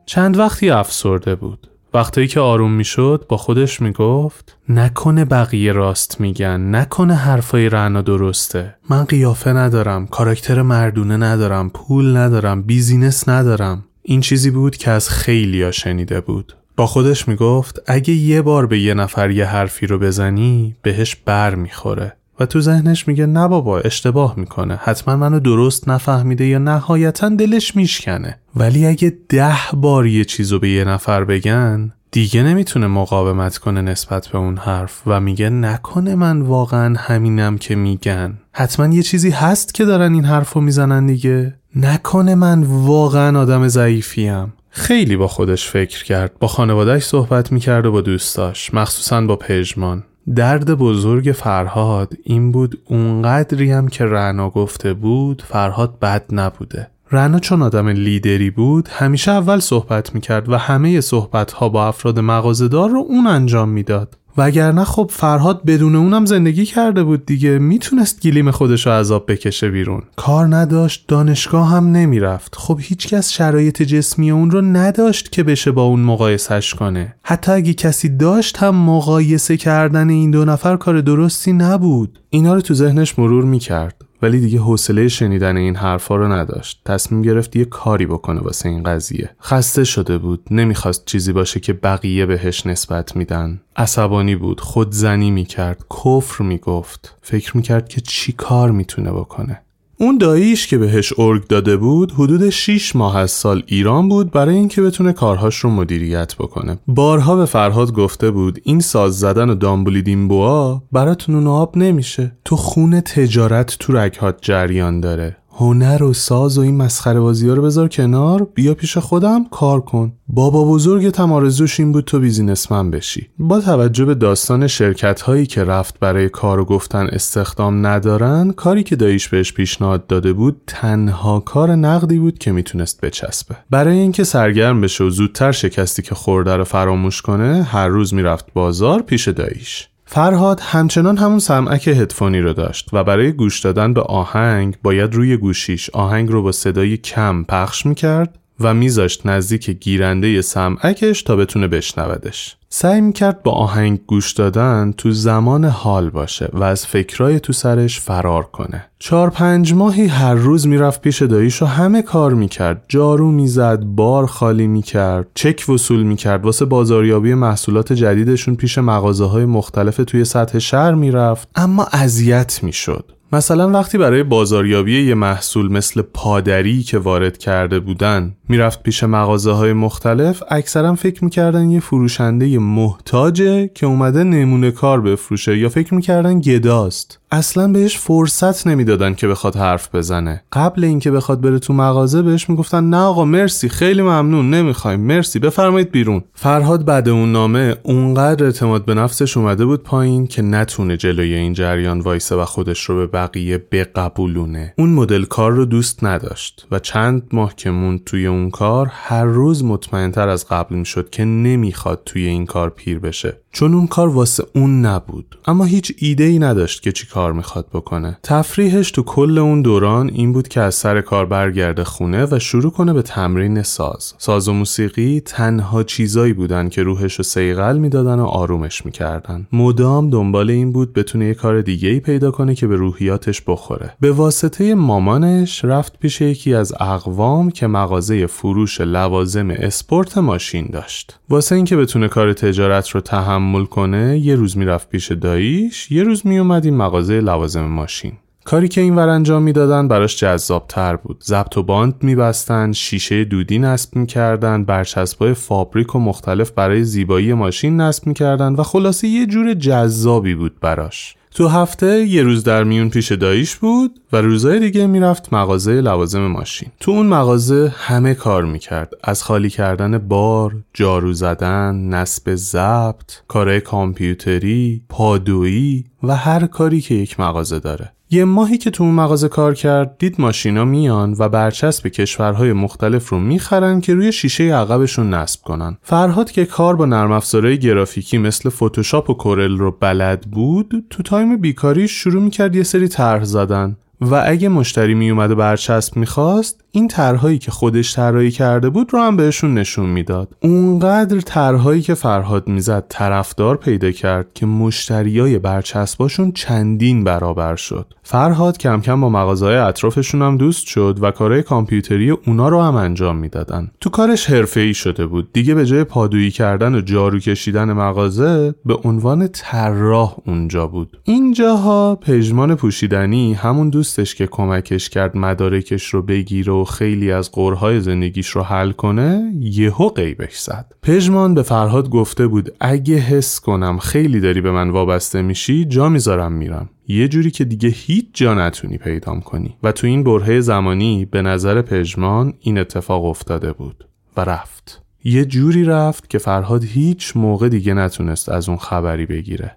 [0.07, 1.71] چند وقتی افسرده بود.
[1.95, 8.75] وقتی که آروم می‌شد با خودش می‌گفت نکنه بقیه راست میگن نکنه حرفای رعنا درسته.
[8.91, 13.85] من قیافه ندارم کاراکتر مردونه ندارم پول ندارم بیزینس ندارم.
[14.03, 16.57] این چیزی بود که از خیلیا شنیده بود.
[16.77, 21.55] با خودش می‌گفت اگه یه بار به یه نفر یه حرفی رو بزنی بهش بر
[21.55, 22.17] می‌خوره.
[22.41, 24.81] و تو ذهنش میگه نه بابا اشتباه می‌کنه.
[24.83, 28.39] حتما منو درست نفهمیده یا نهایتا دلش میشکنه.
[28.57, 34.29] ولی اگه ده بار یه چیزو به یه نفر بگن دیگه نمی‌تونه مقاومت کنه نسبت
[34.29, 38.39] به اون حرف و میگه نکنه من واقعا همینم که میگن.
[38.53, 41.55] حتما یه چیزی هست که دارن این حرفو می‌زنن دیگه.
[41.77, 44.53] نکنه من واقعا آدم ضعیفیم.
[44.75, 50.05] خیلی با خودش فکر کرد با خانوادهش صحبت می‌کرد و با دوستاش مخصوصا با پژمان.
[50.37, 56.89] درد بزرگ فرهاد این بود اونقدری هم که رعنا گفته بود فرهاد بد نبوده.
[57.11, 62.19] رعنا چون آدم لیدری بود همیشه اول صحبت می‌کرد و همه صحبت ها با افراد
[62.19, 64.17] مغازدار رو اون انجام می‌داد.
[64.37, 67.59] وگرنه خب فرهاد بدون اونم زندگی کرده بود دیگه.
[67.59, 70.03] می‌تونست گلیم خودش رو عذاب بکشه بیرون.
[70.17, 72.57] کار نداشت دانشگاه هم نمی‌رفت.
[72.57, 77.15] خب هیچکس شرایط جسمی اون رو نداشت که بشه با اون مقایسش کنه.
[77.23, 82.19] حتی اگه کسی داشت هم مقایسه کردن این دو نفر کار درستی نبود.
[82.31, 84.03] اینا رو تو ذهنش مرور می‌کرد.
[84.23, 86.81] ولی دیگه حوصله شنیدن این حرفا رو نداشت.
[86.85, 89.31] تصمیم گرفت یه کاری بکنه واسه این قضیه.
[89.43, 90.43] خسته شده بود.
[90.51, 93.61] نمی‌خواست چیزی باشه که بقیه بهش نسبت میدن.
[93.77, 94.61] عصبانی بود.
[94.61, 95.85] خودزنی می‌کرد.
[95.91, 97.17] کفر می‌گفت.
[97.23, 99.63] فکر می‌کرد که چی کار می‌تونه بکنه.
[100.03, 104.55] اون داییش که بهش ارگ داده بود حدود 6 ماه از سال ایران بود برای
[104.55, 106.79] اینکه بتونه کارهاش رو مدیریت بکنه.
[106.87, 112.37] بارها به فرهاد گفته بود این ساز زدن و دامبولی بوا براتون اون آب نمیشه.
[112.45, 115.37] تو خون تجارت تو رگهات جریان داره.
[115.55, 119.81] هنر و ساز و این مسخره بازی ها رو بذار کنار بیا پیش خودم کار
[119.81, 120.13] کن.
[120.29, 123.29] بابا بزرگ تمارزوش این بود تو بیزینسمن بشی.
[123.39, 128.83] با توجه به داستان شرکت هایی که رفت برای کار و گفتن استخدام ندارن کاری
[128.83, 133.57] که داییش بهش پیشنهاد داده بود تنها کار نقدی بود که می‌تونست بچسبه.
[133.71, 138.53] برای اینکه سرگرم بشه و زودتر شکستی که خورده رو فراموش کنه هر روز می‌رفت
[138.55, 139.89] بازار پیش داییش.
[140.15, 145.37] فرهاد همچنان همون سمعک هدفونی رو داشت و برای گوش دادن به آهنگ باید روی
[145.37, 151.69] گوشیش آهنگ رو با صدای کم پخش می‌کرد و میذاشت نزدیک گیرنده سمعکش تا بتونه
[151.69, 152.57] بشنودش.
[152.69, 158.01] سعی می‌کرد با آهنگ گوش دادن تو زمان حال باشه و از فکرای تو سرش
[158.01, 158.85] فرار کنه.
[158.99, 162.85] چهار پنج ماهی هر روز می‌رفت پیش داییش و همه کار می‌کرد.
[162.89, 169.45] جارو می‌زد، بار خالی می‌کرد، چک وصول می‌کرد واسه بازاریابی محصولات جدیدشون پیش مغازه های
[169.45, 173.13] مختلف توی سطح شهر می‌رفت اما اذیت می‌شد.
[173.35, 179.53] مثلا وقتی برای بازاریابی یه محصول مثل پادری که وارد کرده بودن می‌رفت پیش مغازه
[179.53, 185.95] های مختلف اکثرا فکر می‌کردن یه فروشنده محتاجه که اومده نمونه کار بفروشه یا فکر
[185.95, 187.19] می‌کردن گداست.
[187.31, 190.43] اصلا بهش فرصت نمی‌دادن که بخواد حرف بزنه.
[190.53, 195.39] قبل اینکه بخواد بره تو مغازه بهش می‌گفتن نه آقا مرسی خیلی ممنون نمی‌خوایم مرسی
[195.39, 196.25] بفرمایید بیرون.
[196.35, 201.53] فرهاد بعد اون نامه اونقدر اعتماد به نفسش اومده بود پایین که نتونه جلوی این
[201.53, 204.75] جریان وایسه و خودش رو به بقیه بقبولونه.
[204.79, 209.25] اون مدل کار رو دوست نداشت و چند ماه که موند توی اون کار هر
[209.25, 213.42] روز مطمئنتر از قبل می‌شد که نمی‌خواد توی این کار پیر بشه.
[213.53, 215.39] چون اون کار واسه اون نبود.
[215.47, 218.19] اما هیچ ایده ای نداشت که چی کار می‌خواد بکنه.
[218.23, 222.71] تفریحش تو کل اون دوران این بود که از سر کار برگرده خونه و شروع
[222.71, 224.15] کنه به تمرین ساز.
[224.19, 229.47] ساز و موسیقی تنها چیزایی بودن که روحش رو سیغل می‌دادن و آرومش می‌کردن.
[229.53, 233.95] مدام دنبال این بود بتونه یه کار دیگه ای پیدا کنه که به روحیاتش بخوره.
[234.01, 241.19] به واسطه مامانش رفت پیش یکی از اقوام که مغازه فروش لوازم اسپورت ماشین داشت.
[241.29, 246.27] واسه اینکه بتونه کار تجارت رو تحمل کنه یه روز می‌رفت پیش داییش یه روز
[246.27, 248.13] میومد این مغازه لوازم ماشین.
[248.45, 251.23] کاری که این ور انجام می‌دادن براش جذاب تر بود.
[251.25, 257.81] ضبط و باند میبستن شیشه دودی نصب می‌کردن برچسبای فابریک و مختلف برای زیبایی ماشین
[257.81, 261.17] نصب می‌کردن و خلاصه یه جور جذابی بود براش.
[261.35, 266.27] تو هفته یه روز در میون پیش داییش بود و روزهای دیگه می‌رفت مغازه لوازم
[266.27, 266.69] ماشین.
[266.81, 268.93] تو اون مغازه همه کار می‌کرد.
[269.05, 276.95] از خالی کردن بار جارو زدن نصب ضبط کارهای کامپیوتری پادویی و هر کاری که
[276.95, 277.93] یک مغازه داره.
[278.13, 283.09] یه ماهی که تو اون مغازه کار کرد دید ماشینا میان و برچسب کشورهای مختلف
[283.09, 285.79] رو می‌خرن که روی شیشه عقبشون نصب کنن.
[285.83, 291.03] فرهاد که کار با نرم افزارهای گرافیکی مثل فتوشاپ و کورل رو بلد بود، تو
[291.03, 296.62] تایم بیکاریش شروع می‌کرد یه سری طرح زدن و اگه مشتری میومد و برچسب می‌خواست
[296.75, 300.29] این طرحهایی که خودش طراحی کرده بود رو هم بهشون نشون می‌داد.
[300.41, 307.87] اونقدر طرحهایی که فرهاد می‌زد طرفدار پیدا کرد که مشتریای برچسباشون چندین برابر شد.
[308.03, 312.75] فرهاد کم کم با مغازه‌های اطرافشون هم دوست شد و کارهای کامپیوتری اونا رو هم
[312.75, 313.71] انجام می‌دادن.
[313.81, 315.33] تو کارش ای شده بود.
[315.33, 320.99] دیگه به جای پادویی کردن و جارو کشیدن مغازه به عنوان طراح اونجا بود.
[321.05, 328.29] اینجاها پژمان پوشیدنی همون دوستش که کمکش کرد مدارکش رو بگیره خیلی از قرهای زندگیش
[328.29, 330.73] رو حل کنه یهو قیبش زد.
[330.83, 335.89] پژمان به فرهاد گفته بود اگه حس کنم خیلی داری به من وابسته میشی جا
[335.89, 336.69] می‌ذارم میرم.
[336.89, 339.57] یه جوری که دیگه هیچ جا نتونی پیدام کنی.
[339.63, 344.83] و تو این برهه زمانی به نظر پژمان این اتفاق افتاده بود و رفت.
[345.05, 349.57] یه جوری رفت که فرهاد هیچ موقع دیگه نتونست از اون خبری بگیره.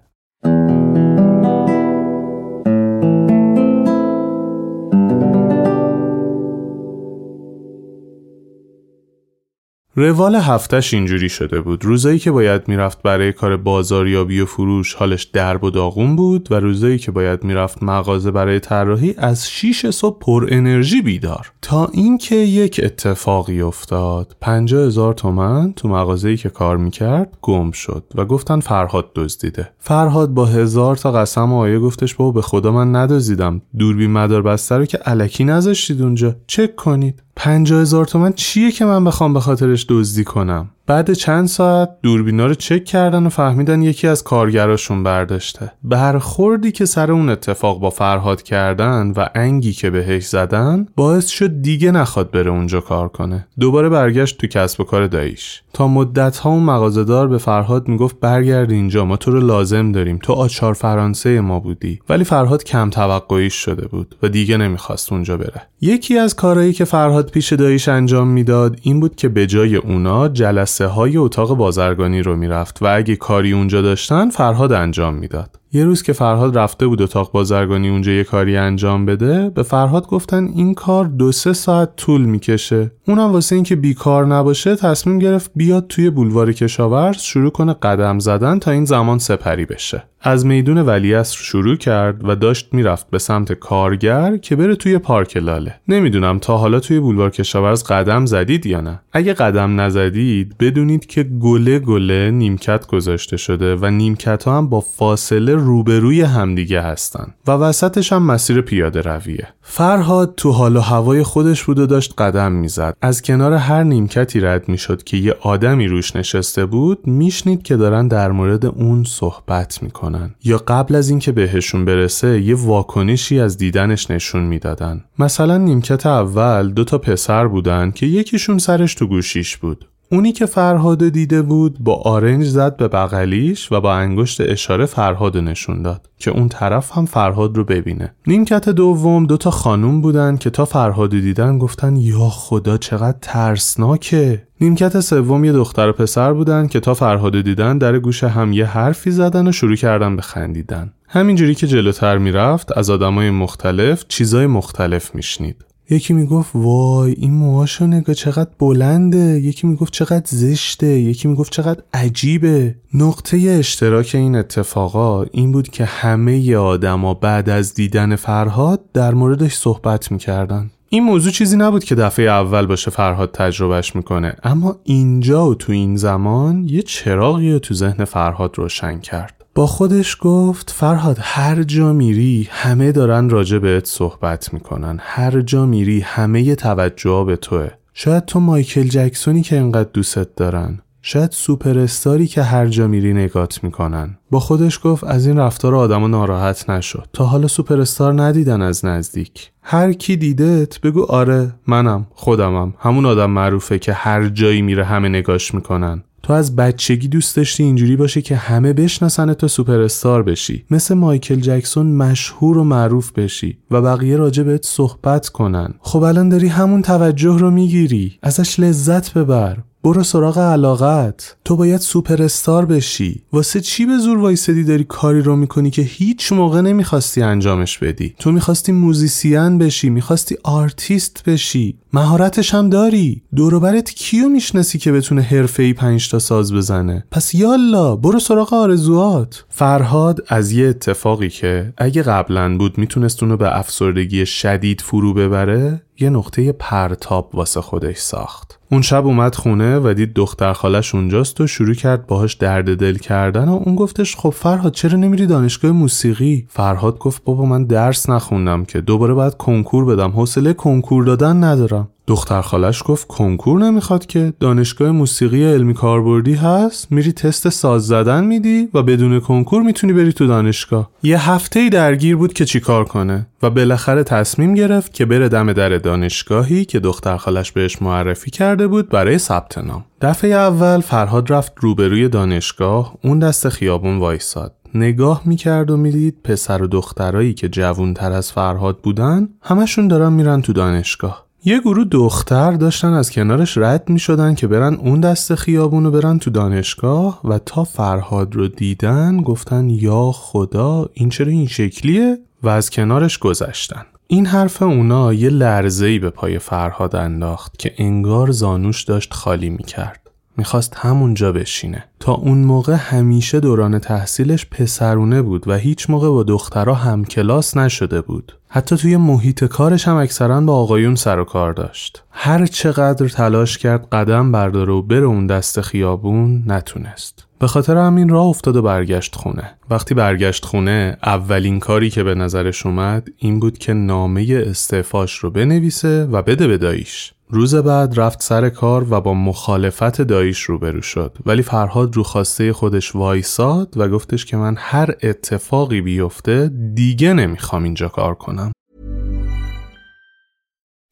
[9.98, 11.84] روال هفتش اینجوری شده بود.
[11.84, 16.54] روزایی که باید می‌رفت برای کار بازاریابی و فروش حالش درب و داغون بود و
[16.54, 21.52] روزایی که باید می‌رفت مغازه برای طراحی از 6 صبح پر انرژی بیدار.
[21.62, 24.36] تا اینکه یک اتفاقی افتاد.
[24.40, 29.68] 50 هزار تومن تو مغازه‌ای که کار می‌کرد گم شد و گفتن فرهاد دزدیده.
[29.78, 33.62] فرهاد با هزار تا قسم و آیه گفتش بابا به خدا من ندزدیدم.
[33.78, 36.36] دوربین مدار بسته رو که علکی نذاشتید اونجا.
[36.46, 37.22] چک کنید.
[37.36, 40.70] پنجاه هزار تومن چیه که من بخوام به خاطرش دزدی کنم.
[40.86, 45.72] بعد چند ساعت دوربینا رو چک کردن و فهمیدن یکی از کارگراشون برداشته.
[45.84, 51.62] برخوردی که سر اون اتفاق با فرهاد کردن و انگی که بهش زدن باعث شد
[51.62, 53.46] دیگه نخواد بره اونجا کار کنه.
[53.60, 55.62] دوباره برگشت تو کسب و کار داییش.
[55.72, 60.18] تا مدت ها اون مغازهدار به فرهاد می‌گفت برگرد اینجا ما تو رو لازم داریم.
[60.22, 62.00] تو آچار فرانسه ما بودی.
[62.08, 65.62] ولی فرهاد کم توقعیش شده بود و دیگه نمی‌خواست اونجا بره.
[65.80, 70.28] یکی از کارهایی که فرهاد پیش داییش انجام می‌داد این بود که به جای اونا
[70.28, 75.58] جلسه های اتاق بازرگانی رو می‌رفت و اگه کاری اونجا داشتن فرهاد انجام می‌داد.
[75.72, 80.06] یه روز که فرهاد رفته بود اتاق بازرگانی اونجا یه کاری انجام بده به فرهاد
[80.06, 82.90] گفتن این کار دو سه ساعت طول می‌کشه.
[83.08, 88.58] اونم واسه اینکه بیکار نباشه تصمیم گرفت بیاد توی بولوار کشاورز شروع کنه قدم زدن
[88.58, 90.02] تا این زمان سپری بشه.
[90.20, 95.36] از میدون ولیعصر شروع کرد و داشت می‌رفت به سمت کارگر که بره توی پارک
[95.36, 95.74] لاله.
[95.88, 99.00] نمی‌دونم تا حالا توی بولوار کشاورز قدم زدید یا نه.
[99.12, 104.80] اگه قدم نزدید بدونید که گله گله نیمکت گذاشته شده و نیمکت ها هم با
[104.80, 109.48] فاصله روبروی همدیگه هستن و وسطش هم مسیر پیاده رویه.
[109.62, 112.96] فرهاد تو حال و هوای خودش بود و داشت قدم می‌زد.
[113.02, 118.08] از کنار هر نیمکتی رد می‌شد که یه آدمی روش نشسته بود میشنید که دارن
[118.08, 120.34] در مورد اون صحبت می‌کنن.
[120.44, 125.04] یا قبل از اینکه بهشون برسه یه واکنشی از دیدنش نشون می‌دادن.
[125.18, 129.88] مثلا نیمکت اول دو تا پسر بودن که یکیشون سرش تو گوشیش بود.
[130.12, 135.36] اونی که فرهاد دیده بود با آرنج زد به بغلیش و با انگشت اشاره فرهاد
[135.36, 138.14] نشون داد که اون طرف هم فرهاد رو ببینه.
[138.26, 144.42] نیمکت دوم دوتا خانوم بودن که تا فرهاد دیدن گفتن یا خدا چقدر ترسناکه.
[144.60, 148.66] نیمکت سوم یه دختر و پسر بودن که تا فرهاد دیدن در گوش هم یه
[148.66, 150.92] حرفی زدن و شروع کردن به خندیدن.
[151.08, 155.65] همینجوری که جلوتر می‌رفت از آدمای مختلف چیزای مختلف میشنید.
[155.90, 159.40] یکی می‌گفت وای این موهاشو نگاه چقدر بلنده.
[159.40, 160.86] یکی می‌گفت چقدر زشته.
[160.86, 162.74] یکی می‌گفت چقدر عجیبه.
[162.94, 169.54] نقطه اشتراک این اتفاقا این بود که همه آدما بعد از دیدن فرهاد در موردش
[169.54, 170.70] صحبت می‌کردن.
[170.88, 174.36] این موضوع چیزی نبود که دفعه اول باشه فرهاد تجربهش می‌کنه.
[174.42, 179.45] اما اینجا و تو این زمان یه چراغی رو تو ذهن فرهاد روشن کرد.
[179.56, 184.98] با خودش گفت فرهاد هر جا میری همه دارن راجع بهت صحبت می‌کنن.
[185.00, 187.68] هر جا میری همه توجه به توه.
[187.94, 190.78] شاید تو مایکل جکسونی که انقدر دوستت دارن.
[191.02, 194.18] شاید سوپر استاری که هر جا میری نگات می‌کنن.
[194.30, 197.08] با خودش گفت از این رفتار آدم ناراحت نشد.
[197.12, 199.50] تا حالا سوپر استار ندیدن از نزدیک.
[199.62, 202.74] هر کی دیدت بگو آره منم خودمم.
[202.78, 206.02] همون آدم معروفه که هر جایی میره همه نگاش می‌کنن.
[206.22, 210.64] تو از بچگی دوست داشتی اینجوری باشه که همه بشناسن تو سوپر استار بشی.
[210.70, 215.74] مثل مایکل جکسون مشهور و معروف بشی و بقیه راجع بهت صحبت کنن.
[215.80, 218.18] خب الان داری همون توجه رو می‌گیری.
[218.22, 219.56] ازش لذت ببر.
[219.86, 221.36] برو سراغ علاقت.
[221.44, 223.22] تو باید سوپر استار بشی.
[223.32, 228.14] واسه چی به زور وایسدی داری کاری رو می‌کنی که هیچ موقع نمی‌خواستی انجامش بدی؟
[228.18, 231.78] تو می‌خواستی musician بشی می‌خواستی آرتیست بشی.
[231.92, 233.22] مهارتش هم داری.
[233.34, 238.52] دوروبرت کیو می‌شناسی که بتونه حرفه ای پنج تا ساز بزنه؟ پس یالا برو سراغ
[238.52, 245.14] آرزوات فرهاد از یه اتفاقی که اگه قبلا بود می‌تونست اونو به افسردگی شدید فرو
[245.14, 248.58] ببره یه نقطه پرتاب واسه خودش ساخت.
[248.72, 252.96] اون شب اومد خونه و دید دختر خالش اونجاست و شروع کرد باهاش درد دل
[252.98, 258.10] کردن و اون گفتش خب فرهاد چرا نمیری دانشگاه موسیقی؟ فرهاد گفت بابا من درس
[258.10, 260.10] نخوندم که دوباره باید کنکور بدم.
[260.10, 261.88] حوصله کنکور دادن ندارم.
[262.06, 264.32] دختر خالش گفت کنکور نمی‌خواد که.
[264.40, 266.92] دانشگاه موسیقی علمی کاربردی هست.
[266.92, 270.90] میری تست ساز زدن میدی و بدون کنکور می‌تونی بری تو دانشگاه.
[271.02, 275.52] یه هفته ای درگیر بود که چیکار کنه و بالاخره تصمیم گرفت که بره دم
[275.52, 279.84] در دانشگاهی که دختر خالش بهش معرفی کرده بود برای ثبت نام.
[280.00, 284.52] دفعه اول فرهاد رفت روبروی دانشگاه اون دست خیابون وایساد.
[284.74, 290.42] نگاه می‌کرد و می‌دید پسر و دخترایی که جوونتر از فرهاد بودن همشون دارن میرن
[290.42, 291.25] تو دانشگاه.
[291.48, 295.90] یه گروه دختر داشتن از کنارش رد می شدن که برن اون دست خیابون و
[295.90, 302.18] برن تو دانشگاه و تا فرهاد رو دیدن گفتن یا خدا این چرا این شکلیه
[302.42, 308.30] و از کنارش گذشتن این حرف اونا یه لرزهی به پای فرهاد انداخت که انگار
[308.30, 310.05] زانوش داشت خالی می کرد.
[310.36, 311.84] می‌خواست همونجا بشینه.
[312.00, 317.56] تا اون موقع همیشه دوران تحصیلش پسرونه بود و هیچ موقع با دخترها هم کلاس
[317.56, 318.32] نشده بود.
[318.48, 322.02] حتی توی محیط کارش هم اکثرا با آقایون سر و کار داشت.
[322.10, 327.26] هر چقدر تلاش کرد قدم برداره و بره اون دست خیابون نتونست.
[327.38, 329.50] به خاطر همین راه افتاد و برگشت خونه.
[329.70, 335.30] وقتی برگشت خونه اولین کاری که به نظرش اومد این بود که نامه استعفاش رو
[335.30, 337.12] بنویسه و بده به داییش.
[337.28, 342.52] روز بعد رفت سر کار و با مخالفت داییش روبرو شد ولی فرهاد رو خواسته
[342.52, 348.52] خودش وایساد و گفتش که من هر اتفاقی بیفته دیگه نمی‌خوام اینجا کار کنم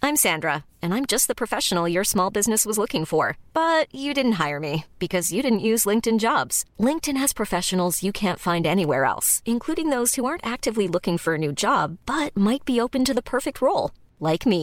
[0.03, 3.25] I'm Sandra, and I'm just the professional your small business was looking for.
[3.55, 4.75] But you didn't hire me
[5.05, 6.57] because you didn't use LinkedIn jobs.
[6.89, 11.33] LinkedIn has professionals you can't find anywhere else, including those who aren't actively looking for
[11.35, 13.87] a new job but might be open to the perfect role,
[14.21, 14.63] like me.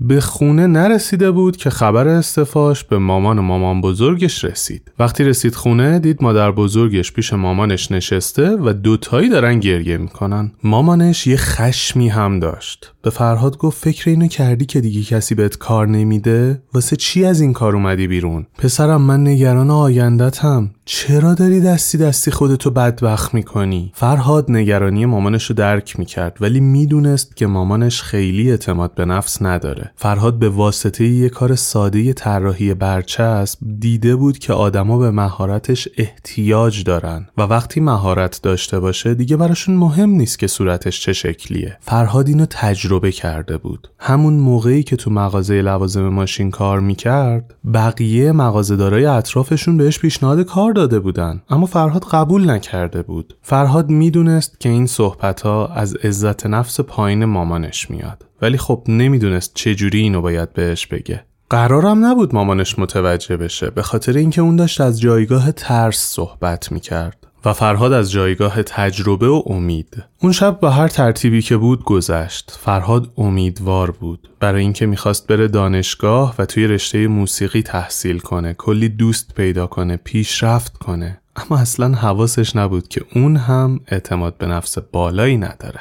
[0.00, 4.92] به خونه نرسیده بود که خبر استفاش به مامان و مامان بزرگش رسید.
[4.98, 10.52] وقتی رسید خونه دید مادر بزرگش پیش مامانش نشسته و دوتایی دارن گریه می‌کنن.
[10.64, 12.92] مامانش یه خشمی هم داشت.
[13.02, 17.40] به فرهاد گفت فکر اینو کردی که دیگه کسی بهت کار نمیده؟ واسه چی از
[17.40, 20.70] این کار اومدی بیرون؟ پسرم من نگران آیندتم.
[20.84, 27.36] چرا داری دستی دستی خودتو بدبخت می‌کنی؟ فرهاد نگرانی مامانش رو درک می‌کرد ولی می‌دونست
[27.36, 29.87] که مامانش خیلی اعتماد به نفس نداره.
[29.96, 36.84] فرهاد به واسطه یه کار ساده طراحی برچسب دیده بود که آدما به مهارتش احتیاج
[36.84, 41.76] دارن و وقتی مهارت داشته باشه دیگه براشون مهم نیست که صورتش چه شکلیه.
[41.80, 43.88] فرهاد اینو تجربه کرده بود.
[43.98, 50.72] همون موقعی که تو مغازه لوازم ماشین کار می‌کرد بقیه مغازه‌دارای اطرافشون بهش پیشنهاد کار
[50.72, 53.36] داده بودن اما فرهاد قبول نکرده بود.
[53.42, 58.24] فرهاد می‌دونست که این صحبت ها از عزت نفس پایین مامانش میاد.
[58.42, 61.24] ولی خب نمی‌دونست چجوری اینو باید بهش بگه.
[61.50, 67.26] قرارم نبود مامانش متوجه بشه به خاطر اینکه اون داشت از جایگاه ترس صحبت می‌کرد
[67.44, 70.04] و فرهاد از جایگاه تجربه و امید.
[70.22, 72.58] اون شب با هر ترتیبی که بود گذشت.
[72.60, 74.28] فرهاد امیدوار بود.
[74.40, 78.54] برای اینکه می‌خواست بره دانشگاه و توی رشته موسیقی تحصیل کنه.
[78.54, 81.20] کلی دوست پیدا کنه پیشرفت کنه.
[81.36, 85.80] اما اصلا حواسش نبود که اون هم اعتماد به نفس بالایی نداره.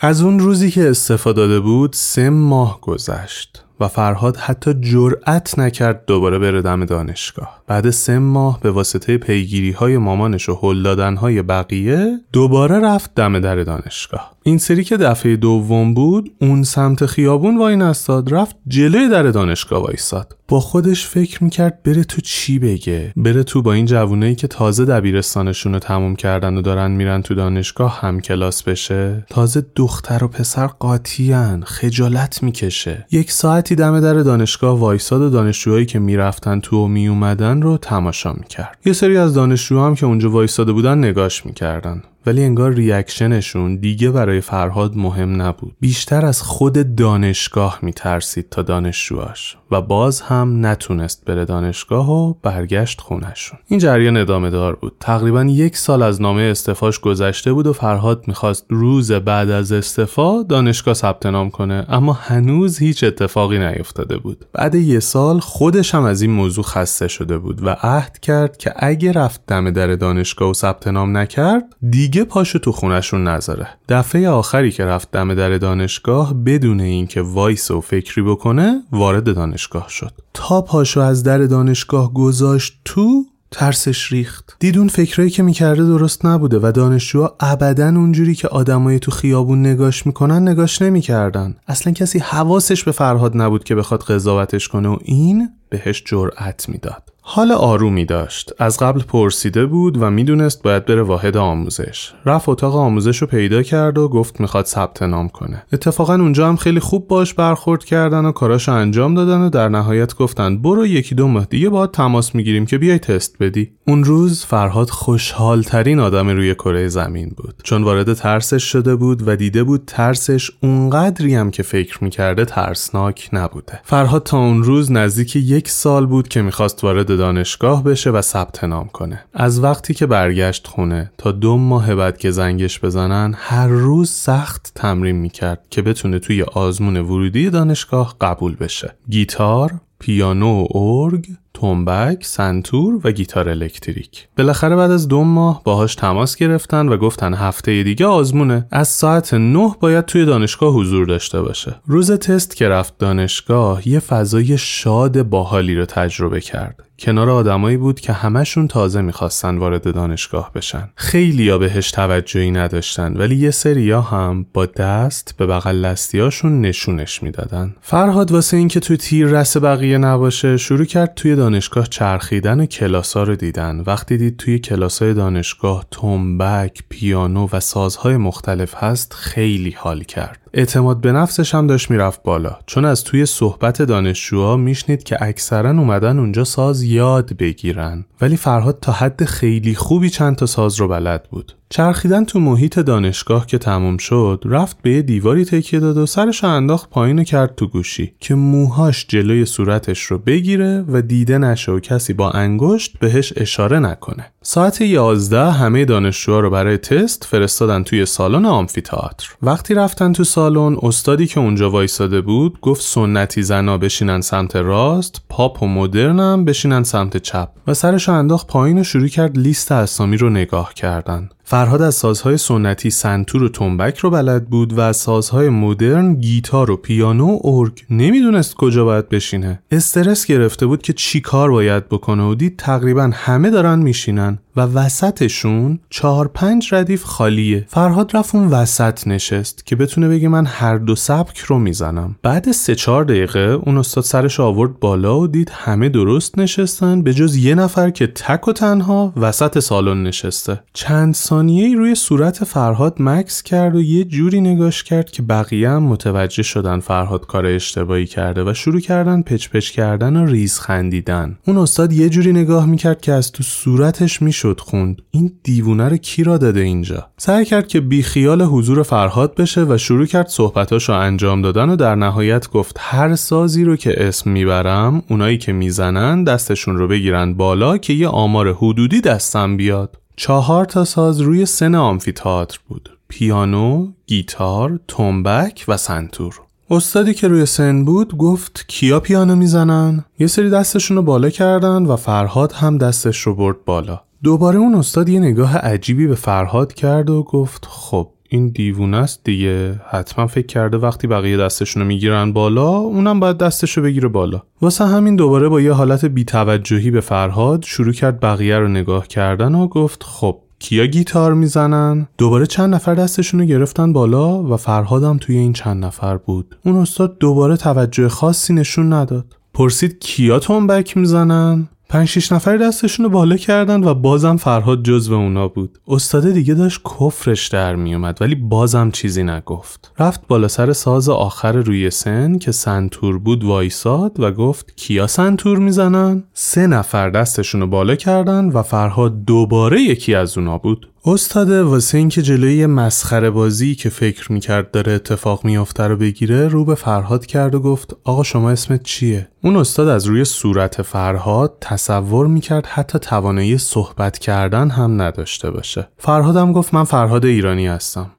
[0.00, 3.64] از اون روزی که استفاده داده بود سه ماه گذشت.
[3.80, 7.62] و فرهاد حتی جرأت نکرد دوباره بره دم دانشگاه.
[7.66, 13.14] بعد سه ماه به واسطه پیگیری های مامانش و هل دادن های بقیه دوباره رفت
[13.14, 14.32] دم در دانشگاه.
[14.42, 19.82] این سری که دفعه دوم بود اون سمت خیابون وای نستاد رفت جلوی در دانشگاه
[19.82, 24.46] وایساد با خودش فکر می‌کرد بره تو چی بگه؟ بره تو با این جوونایی که
[24.46, 30.24] تازه دبیرستانشون رو تموم کردن و دارن میرن تو دانشگاه هم کلاس بشه؟ تازه دختر
[30.24, 33.06] و پسر قاطیان خجالت می‌کشه.
[33.10, 33.32] یک
[33.68, 38.78] ساعتی دم در دانشگاه وایساد و دانشجوهایی که می‌رفتن تو و میومدن رو تماشا می‌کرد.
[38.84, 42.02] یه سری از دانشجوها هم که اونجا وایساده بودن نگاش می‌کردن.
[42.28, 45.76] ولی انگار ریاکشنشون دیگه برای فرهاد مهم نبود.
[45.80, 53.00] بیشتر از خود دانشگاه میترسید تا دانشجوهاش و باز هم نتونست بره دانشگاه و برگشت
[53.00, 54.92] خونشون این جریان ادامه دار بود.
[55.00, 60.42] تقریبا یک سال از نامه استفاش گذشته بود و فرهاد می‌خواست روز بعد از استفا
[60.42, 64.44] دانشگاه ثبت نام کنه اما هنوز هیچ اتفاقی نیفتاده بود.
[64.52, 68.72] بعد یه سال خودش هم از این موضوع خسته شده بود و عهد کرد که
[68.76, 73.68] اگه رفت دم در دانشگاه و ثبت نام نکرد دیگه پاشو تو خونشون نذاره.
[73.88, 79.88] دفعه آخری که رفت دم در دانشگاه بدون اینکه وایس و فکری بکنه وارد دانشگاه
[79.88, 80.12] شد.
[80.34, 84.56] تا پاشو از در دانشگاه گذاشت تو ترسش ریخت.
[84.60, 90.06] دیدون فکرایی که می‌کرده درست نبوده و دانشجوها ابدا اونجوری که آدمایی تو خیابون نگاش
[90.06, 91.56] می‌کنن نگاش نمی‌کردن.
[91.68, 97.02] اصلا کسی حواسش به فرهاد نبود که بخواد قضاوتش کنه و این بهش جرأت می‌داد.
[97.30, 98.52] حال آرومی داشت.
[98.58, 102.12] از قبل پرسیده بود و می‌دونست باید بره واحد آموزش.
[102.26, 105.62] رفت اتاق آموزش رو پیدا کرد و گفت می‌خواد ثبت نام کنه.
[105.72, 110.14] اتفاقا اونجا هم خیلی خوب باش برخورد کردن و کاراشو انجام دادن و در نهایت
[110.14, 113.70] گفتن برو یکی دو ماه دیگه باید تماس می‌گیریم که بیای تست بدی.
[113.86, 117.54] اون روز فرهاد خوشحال ترین آدم روی کره زمین بود.
[117.62, 123.28] چون وارد ترسش شده بود و دیده بود ترسش اونقدری هم که فکر می‌کرده ترسناک
[123.32, 123.80] نبوده.
[123.84, 128.64] فرهاد تا اون روز نزدیک یک سال بود که می‌خواست وارد دانشگاه بشه و ثبت
[128.64, 133.68] نام کنه از وقتی که برگشت خونه تا دو ماه بعد که زنگش بزنن هر
[133.68, 140.78] روز سخت تمرین می‌کرد که بتونه توی آزمون ورودی دانشگاه قبول بشه گیتار پیانو و
[140.78, 144.28] ارگ تنبک، سنتور و گیتار الکتریک.
[144.36, 148.66] بالاخره بعد از دو ماه باهاش تماس گرفتن و گفتن هفته دیگه آزمونه.
[148.70, 151.80] از ساعت 9 باید توی دانشگاه حضور داشته باشه.
[151.86, 156.87] روز تست که رفت دانشگاه یه فضای شاد باحالی رو تجربه کرد.
[156.98, 160.88] کنار آدمایی بود که همشون تازه می‌خواستن وارد دانشگاه بشن.
[160.94, 167.74] خیلیا بهش توجهی نداشتن ولی یه سریا هم با دست به بغل لستیاشون نشونش می‌دادن.
[167.80, 173.22] فرهاد واسه اینکه تو تیر رس بقیه نباشه شروع کرد توی دانشگاه چرخیدن و کلاسا
[173.22, 173.82] رو دیدن.
[173.86, 180.40] وقتی دید توی کلاسای دانشگاه تنبک پیانو و سازهای مختلف هست خیلی حال کرد.
[180.52, 182.58] اعتماد به نفسش هم داشت می‌رفت بالا.
[182.66, 188.04] چون از توی صحبت دانشجوها میشنید که اکثرا اومدن اونجا ساز یاد بگیرن.
[188.20, 191.57] ولی فرهاد تا حد خیلی خوبی چند تا ساز رو بلد بود.
[191.70, 196.44] چرخیدن تو محیط دانشگاه که تموم شد رفت به یه دیواری تکیه داد و سرش
[196.44, 201.80] انداخت پایین کرد تو گوشی که موهاش جلوی صورتش رو بگیره و دیده نشه و
[201.80, 204.26] کسی با انگشت بهش اشاره نکنه.
[204.42, 209.28] ساعت 11 همه دانشجوها رو برای تست فرستادن توی سالن آمفیتئاتر.
[209.42, 215.22] وقتی رفتن تو سالن استادی که اونجا وایساده بود گفت سنتی زنا بشینن سمت راست
[215.28, 220.16] پاپ و مدرنم بشینن سمت چپ و سرش انداخت پایین و شروع کرد لیست اسامی
[220.16, 221.28] رو نگاه کردن.
[221.50, 226.70] فرهاد از سازهای سنتی سنتور و تنبک رو بلد بود و از سازهای مدرن گیتار
[226.70, 229.62] و پیانو و ارگ نمی‌دونست کجا باید بشینه.
[229.70, 234.60] استرس گرفته بود که چی کار باید بکنه و دید تقریبا همه دارن میشینن و
[234.60, 237.64] وسطشون چهار پنج ردیف خالیه.
[237.68, 242.16] فرهاد رفت اون وسط نشست که بتونه بگه من هر دو سبک رو می‌زنم.
[242.22, 247.14] بعد سه چهار دقیقه اون استاد سرش آورد بالا و دید همه درست نشستن به
[247.14, 250.60] جز یه نفر که تک و تنها وسط سالن نشسته.
[250.72, 255.82] چند ثانیه روی صورت فرهاد مکس کرد و یه جوری نگاش کرد که بقیه هم
[255.82, 261.38] متوجه شدن فرهاد کار اشتباهی کرده و شروع کردن پچ پچ کردن و ریز خندیدن.
[261.46, 265.02] اون استاد یه جوری نگاه می‌کرد که از تو صورتش می‌شد خوند.
[265.10, 269.64] این دیوونه رو کی را داده اینجا؟ سعی کرد که بی خیال حضور فرهاد بشه
[269.64, 274.30] و شروع کرد صحبتاشو انجام دادن و در نهایت گفت هر سازی رو که اسم
[274.30, 279.96] می‌برم اونایی که می‌زنن دستشون رو بگیرن بالا که یه آمار حدودی دستم بیاد.
[280.18, 282.98] چهار تا ساز روی سن آمفیتاتر بود.
[283.08, 286.40] پیانو، گیتار، تنبک و سنتور.
[286.70, 291.86] استادی که روی سن بود گفت کیا پیانو می‌زنن؟ یه سری دستشون رو بالا کردن
[291.86, 294.00] و فرهاد هم دستش رو برد بالا.
[294.22, 299.20] دوباره اون استاد یه نگاه عجیبی به فرهاد کرد و گفت خب این دیوونه است
[299.24, 299.80] دیگه.
[299.90, 304.42] حتما فکر کرده وقتی بقیه دستشونو می‌گیرن بالا اونم باید دستشو بگیره بالا.
[304.62, 309.54] واسه همین دوباره با یه حالت بیتوجهی به فرهاد شروع کرد بقیه رو نگاه کردن
[309.54, 315.36] و گفت خب کیا گیتار می‌زنن؟ دوباره چند نفر دستشونو گرفتن بالا و فرهادم توی
[315.36, 316.56] این چند نفر بود.
[316.64, 319.36] اون استاد دوباره توجه خاصی نشون نداد.
[319.54, 325.14] پرسید کیا تنبک می‌زنن؟ پنج شیش نفر دستشون رو بالا کردن و بازم فرهاد جزو
[325.14, 325.78] اونا بود.
[325.88, 329.92] استاد دیگه داشت کفرش در میومد ولی بازم چیزی نگفت.
[329.98, 335.58] رفت بالا سر ساز آخر روی سن که سنتور بود وایساد و گفت کیا سنتور
[335.58, 340.88] می‌زنن؟ سه نفر دستشون رو بالا کردن و فرهاد دوباره یکی از اونا بود.
[341.04, 346.64] استاده واسه اینکه جلوی مسخره بازی که فکر می‌کرد داره اتفاق میافته رو بگیره رو
[346.64, 351.56] به فرهاد کرد و گفت آقا شما اسمت چیه؟ اون استاد از روی صورت فرهاد
[351.60, 358.10] تصور می‌کرد حتی توانایی صحبت کردن هم نداشته باشه فرهادم گفت من فرهاد ایرانی هستم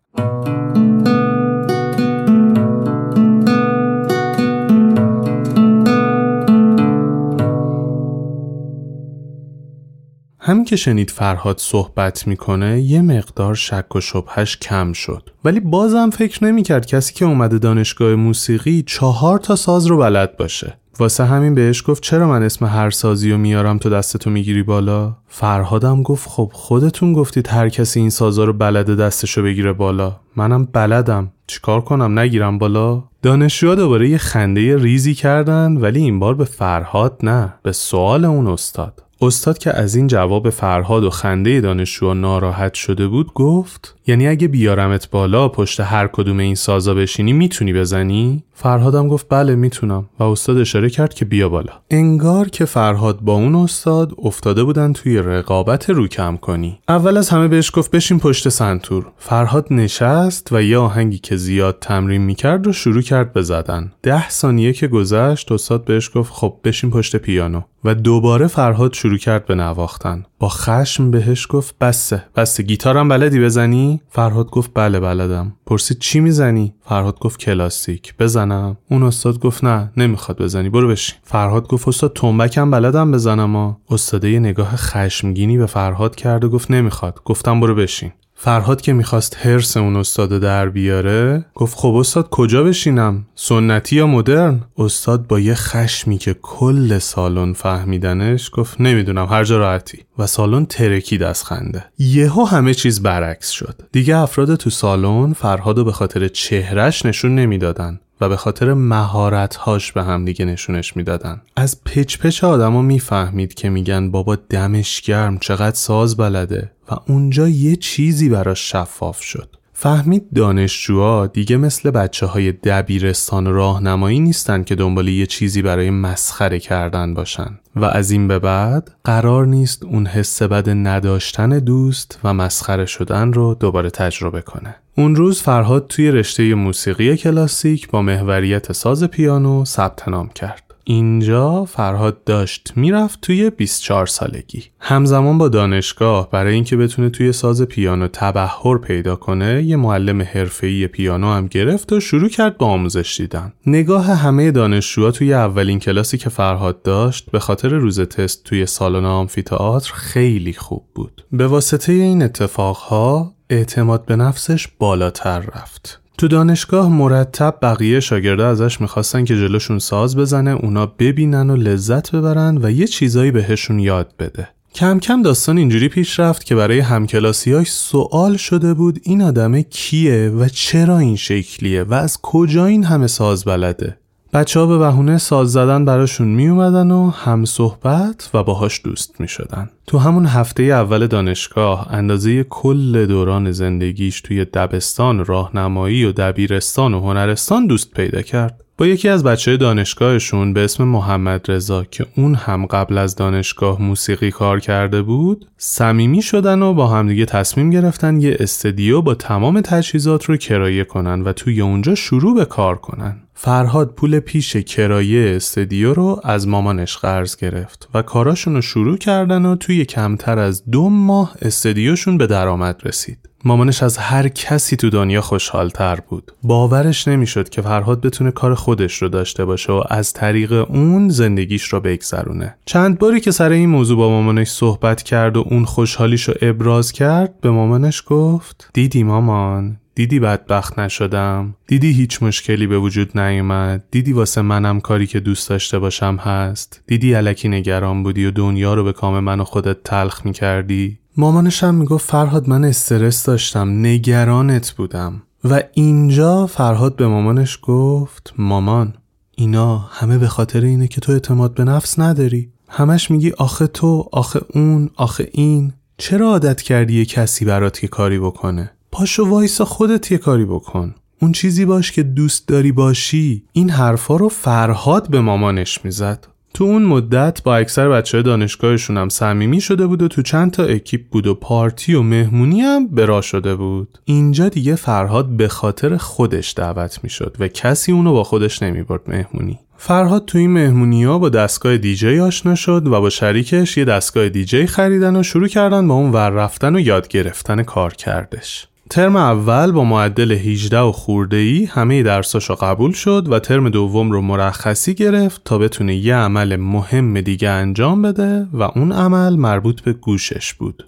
[10.49, 15.29] همین که شنید فرهاد صحبت می‌کنه یه مقدار شک و شبهش کم شد.
[15.45, 20.77] ولی بازم فکر نمی‌کرد کسی که اومده دانشگاه موسیقی چهار تا ساز رو بلد باشه.
[20.99, 25.15] واسه همین بهش گفت چرا من اسم هر سازی رو میارم تو دستتو می‌گیری بالا؟
[25.27, 30.15] فرهادم گفت خب خودتون گفتید هر کسی این سازا رو بلده دستشو بگیره بالا.
[30.35, 31.31] منم بلدم.
[31.47, 37.19] چیکار کنم؟ نگیرم بالا؟ دانشجوها دوباره یه خنده ریزی کردن ولی این بار به فرهاد
[37.23, 37.53] نه.
[37.63, 39.03] به سوال اون استاد.
[39.21, 44.47] استاد که از این جواب فرهاد و خنده دانشجوها ناراحت شده بود گفت یعنی اگه
[44.47, 50.23] بیارمت بالا پشت هر کدوم این سازا بشینی می‌تونی بزنی؟ فرهادم گفت بله می‌تونم و
[50.23, 51.73] استاد اشاره کرد که بیا بالا.
[51.89, 56.79] انگار که فرهاد با اون استاد افتاده بودن توی رقابت رو کم کنی.
[56.87, 59.05] اول از همه بهش گفت بشین پشت سنتور.
[59.17, 64.73] فرهاد نشست و یه آهنگی که زیاد تمرین می‌کرد رو شروع کرد بزدن ده ثانیه
[64.73, 67.61] که گذشت استاد بهش گفت خب بشین پشت پیانو.
[67.83, 70.25] و دوباره فرهاد شروع کرد به نواختن.
[70.39, 75.53] با خشم بهش گفت بسه بسه گیتارم بلدی بزنی؟ فرهاد گفت بله بلدم.
[75.65, 78.13] پرسید چی می‌زنی؟ فرهاد گفت کلاسیک.
[78.19, 78.77] بزنم.
[78.89, 81.15] اون استاد گفت نه نمی‌خواد بزنی برو بشین.
[81.23, 86.49] فرهاد گفت استاد تنبکم بلدم بزنم ها استاده یه نگاه خشمگینی به فرهاد کرد و
[86.49, 87.19] گفت نمی‌خواد.
[87.25, 88.11] گفتم برو بشین.
[88.41, 94.07] فرهاد که می‌خواست هرس اون استاد در بیاره گفت خب استاد کجا بشینم؟ سنتی یا
[94.07, 99.97] مدرن؟ استاد با یه خشمی که کل سالن فهمیدنش گفت نمی‌دونم هر جا راحتی.
[100.17, 101.85] و سالن ترکید از خنده.
[101.99, 103.81] یهو همه چیز برعکس شد.
[103.91, 107.99] دیگه افراد تو سالن فرهادو به خاطر چهرش نشون نمی‌دادن.
[108.21, 111.41] و به خاطر مهارتهاش به هم دیگه نشونش می‌دادن.
[111.55, 117.47] از پچ پچ آدما می‌فهمید که میگن بابا دمش گرم چقدر ساز بلده و اونجا
[117.47, 119.55] یه چیزی براش شفاف شد.
[119.73, 126.59] فهمید دانشجوها دیگه مثل بچه های دبیرستان راهنمایی نیستن که دنبال یه چیزی برای مسخره
[126.59, 127.59] کردن باشن.
[127.75, 133.33] و از این به بعد قرار نیست اون حس بد نداشتن دوست و مسخره شدن
[133.33, 134.75] رو دوباره تجربه کنه.
[134.99, 140.63] اون روز فرهاد توی رشته موسیقی کلاسیک با محوریت ساز پیانو ثبت نام کرد.
[140.83, 144.63] اینجا فرهاد داشت می‌رفت توی 24 سالگی.
[144.79, 150.87] همزمان با دانشگاه برای اینکه بتونه توی ساز پیانو تبهر پیدا کنه یه معلم حرفه‌ای
[150.87, 153.53] پیانو هم گرفت و شروع کرد با آموزش دیدن.
[153.65, 159.05] نگاه همه دانشجوها توی اولین کلاسی که فرهاد داشت به خاطر روز تست توی سالن
[159.05, 161.25] آمفیتئاتر خیلی خوب بود.
[161.31, 165.99] به واسطه این اتفاقها اعتماد به نفسش بالاتر رفت.
[166.17, 172.15] تو دانشگاه مرتب بقیه شاگرده ازش می‌خواستن که جلوشون ساز بزنه اونا ببینن و لذت
[172.15, 174.49] ببرن و یه چیزایی بهشون یاد بده.
[174.75, 180.29] کم کم داستان اینجوری پیش رفت که برای همکلاسیاش سوال شده بود این آدمه کیه
[180.29, 183.97] و چرا این شکلیه و از کجا این همه ساز بلده؟
[184.33, 189.21] بچه ها به بهونه ساز زدن براشون می اومدن و هم صحبت و باهاش دوست
[189.21, 189.69] می شدن.
[189.87, 197.01] تو همون هفته اول دانشگاه اندازه کل دوران زندگیش توی دبستان راهنمایی و دبیرستان و
[197.01, 198.63] هنرستان دوست پیدا کرد.
[198.77, 203.81] با یکی از بچه دانشگاهشون به اسم محمد رضا که اون هم قبل از دانشگاه
[203.81, 209.61] موسیقی کار کرده بود صمیمی شدن و با همدیگه تصمیم گرفتن یه استدیو با تمام
[209.61, 215.35] تجهیزات رو کرایه کنن و توی اونجا شروع به کار کنن فرهاد پول پیش کرایه
[215.35, 220.63] استدیو رو از مامانش قرض گرفت و کاراشون رو شروع کردن و توی کمتر از
[220.71, 223.29] دو ماه استدیوشون به درآمد رسید.
[223.45, 226.31] مامانش از هر کسی تو دنیا خوشحالتر بود.
[226.43, 231.63] باورش نمی‌شد که فرهاد بتونه کار خودش رو داشته باشه و از طریق اون زندگیش
[231.63, 232.55] رو بگذرونه.
[232.65, 236.91] چند باری که سر این موضوع با مامانش صحبت کرد و اون خوشحالیش رو ابراز
[236.91, 243.83] کرد به مامانش گفت دیدی مامان؟ دیدی بدبخت نشدم؟ دیدی هیچ مشکلی به وجود نیومد؟
[243.91, 248.73] دیدی واسه منم کاری که دوست داشته باشم هست؟ دیدی علکی نگران بودی و دنیا
[248.73, 253.69] رو به کام من و خودت تلخ می‌کردی؟ مامانش هم می‌گفت فرهاد من استرس داشتم
[253.85, 255.21] نگرانت بودم.
[255.43, 258.93] و اینجا فرهاد به مامانش گفت مامان
[259.35, 262.49] اینا همه به خاطر اینه که تو اعتماد به نفس نداری.
[262.69, 265.73] همش میگی آخه تو آخه اون آخه این.
[265.97, 270.95] چرا عادت کردی یه کسی برات که کاری بکنه؟ پاشو وایسا خودت یه کاری بکن.
[271.21, 276.27] اون چیزی باش که دوست داری باشی این حرفا رو فرهاد به مامانش می‌زد.
[276.53, 280.63] تو اون مدت با اکثر بچه دانشگاهشون هم صمیمی شده بود و تو چند تا
[280.63, 283.97] اکیپ بود و پارتی و مهمونی هم برا شده بود.
[284.05, 289.59] اینجا دیگه فرهاد به خاطر خودش دعوت می‌شد و کسی اونو با خودش نمی‌برد مهمونی.
[289.77, 294.29] فرهاد تو این مهمونی ها با دستگاه دیجی آشنا شد و با شریکش یه دستگاه
[294.29, 299.15] دیجی خریدن و شروع کردن با اون ور رفتن و یاد گرفتن کار کردش ترم
[299.15, 304.21] اول با معدل 18 و خورده ای همه درساشو قبول شد و ترم دوم رو
[304.21, 309.93] مرخصی گرفت تا بتونه یه عمل مهم دیگه انجام بده و اون عمل مربوط به
[309.93, 310.85] گوشش بود.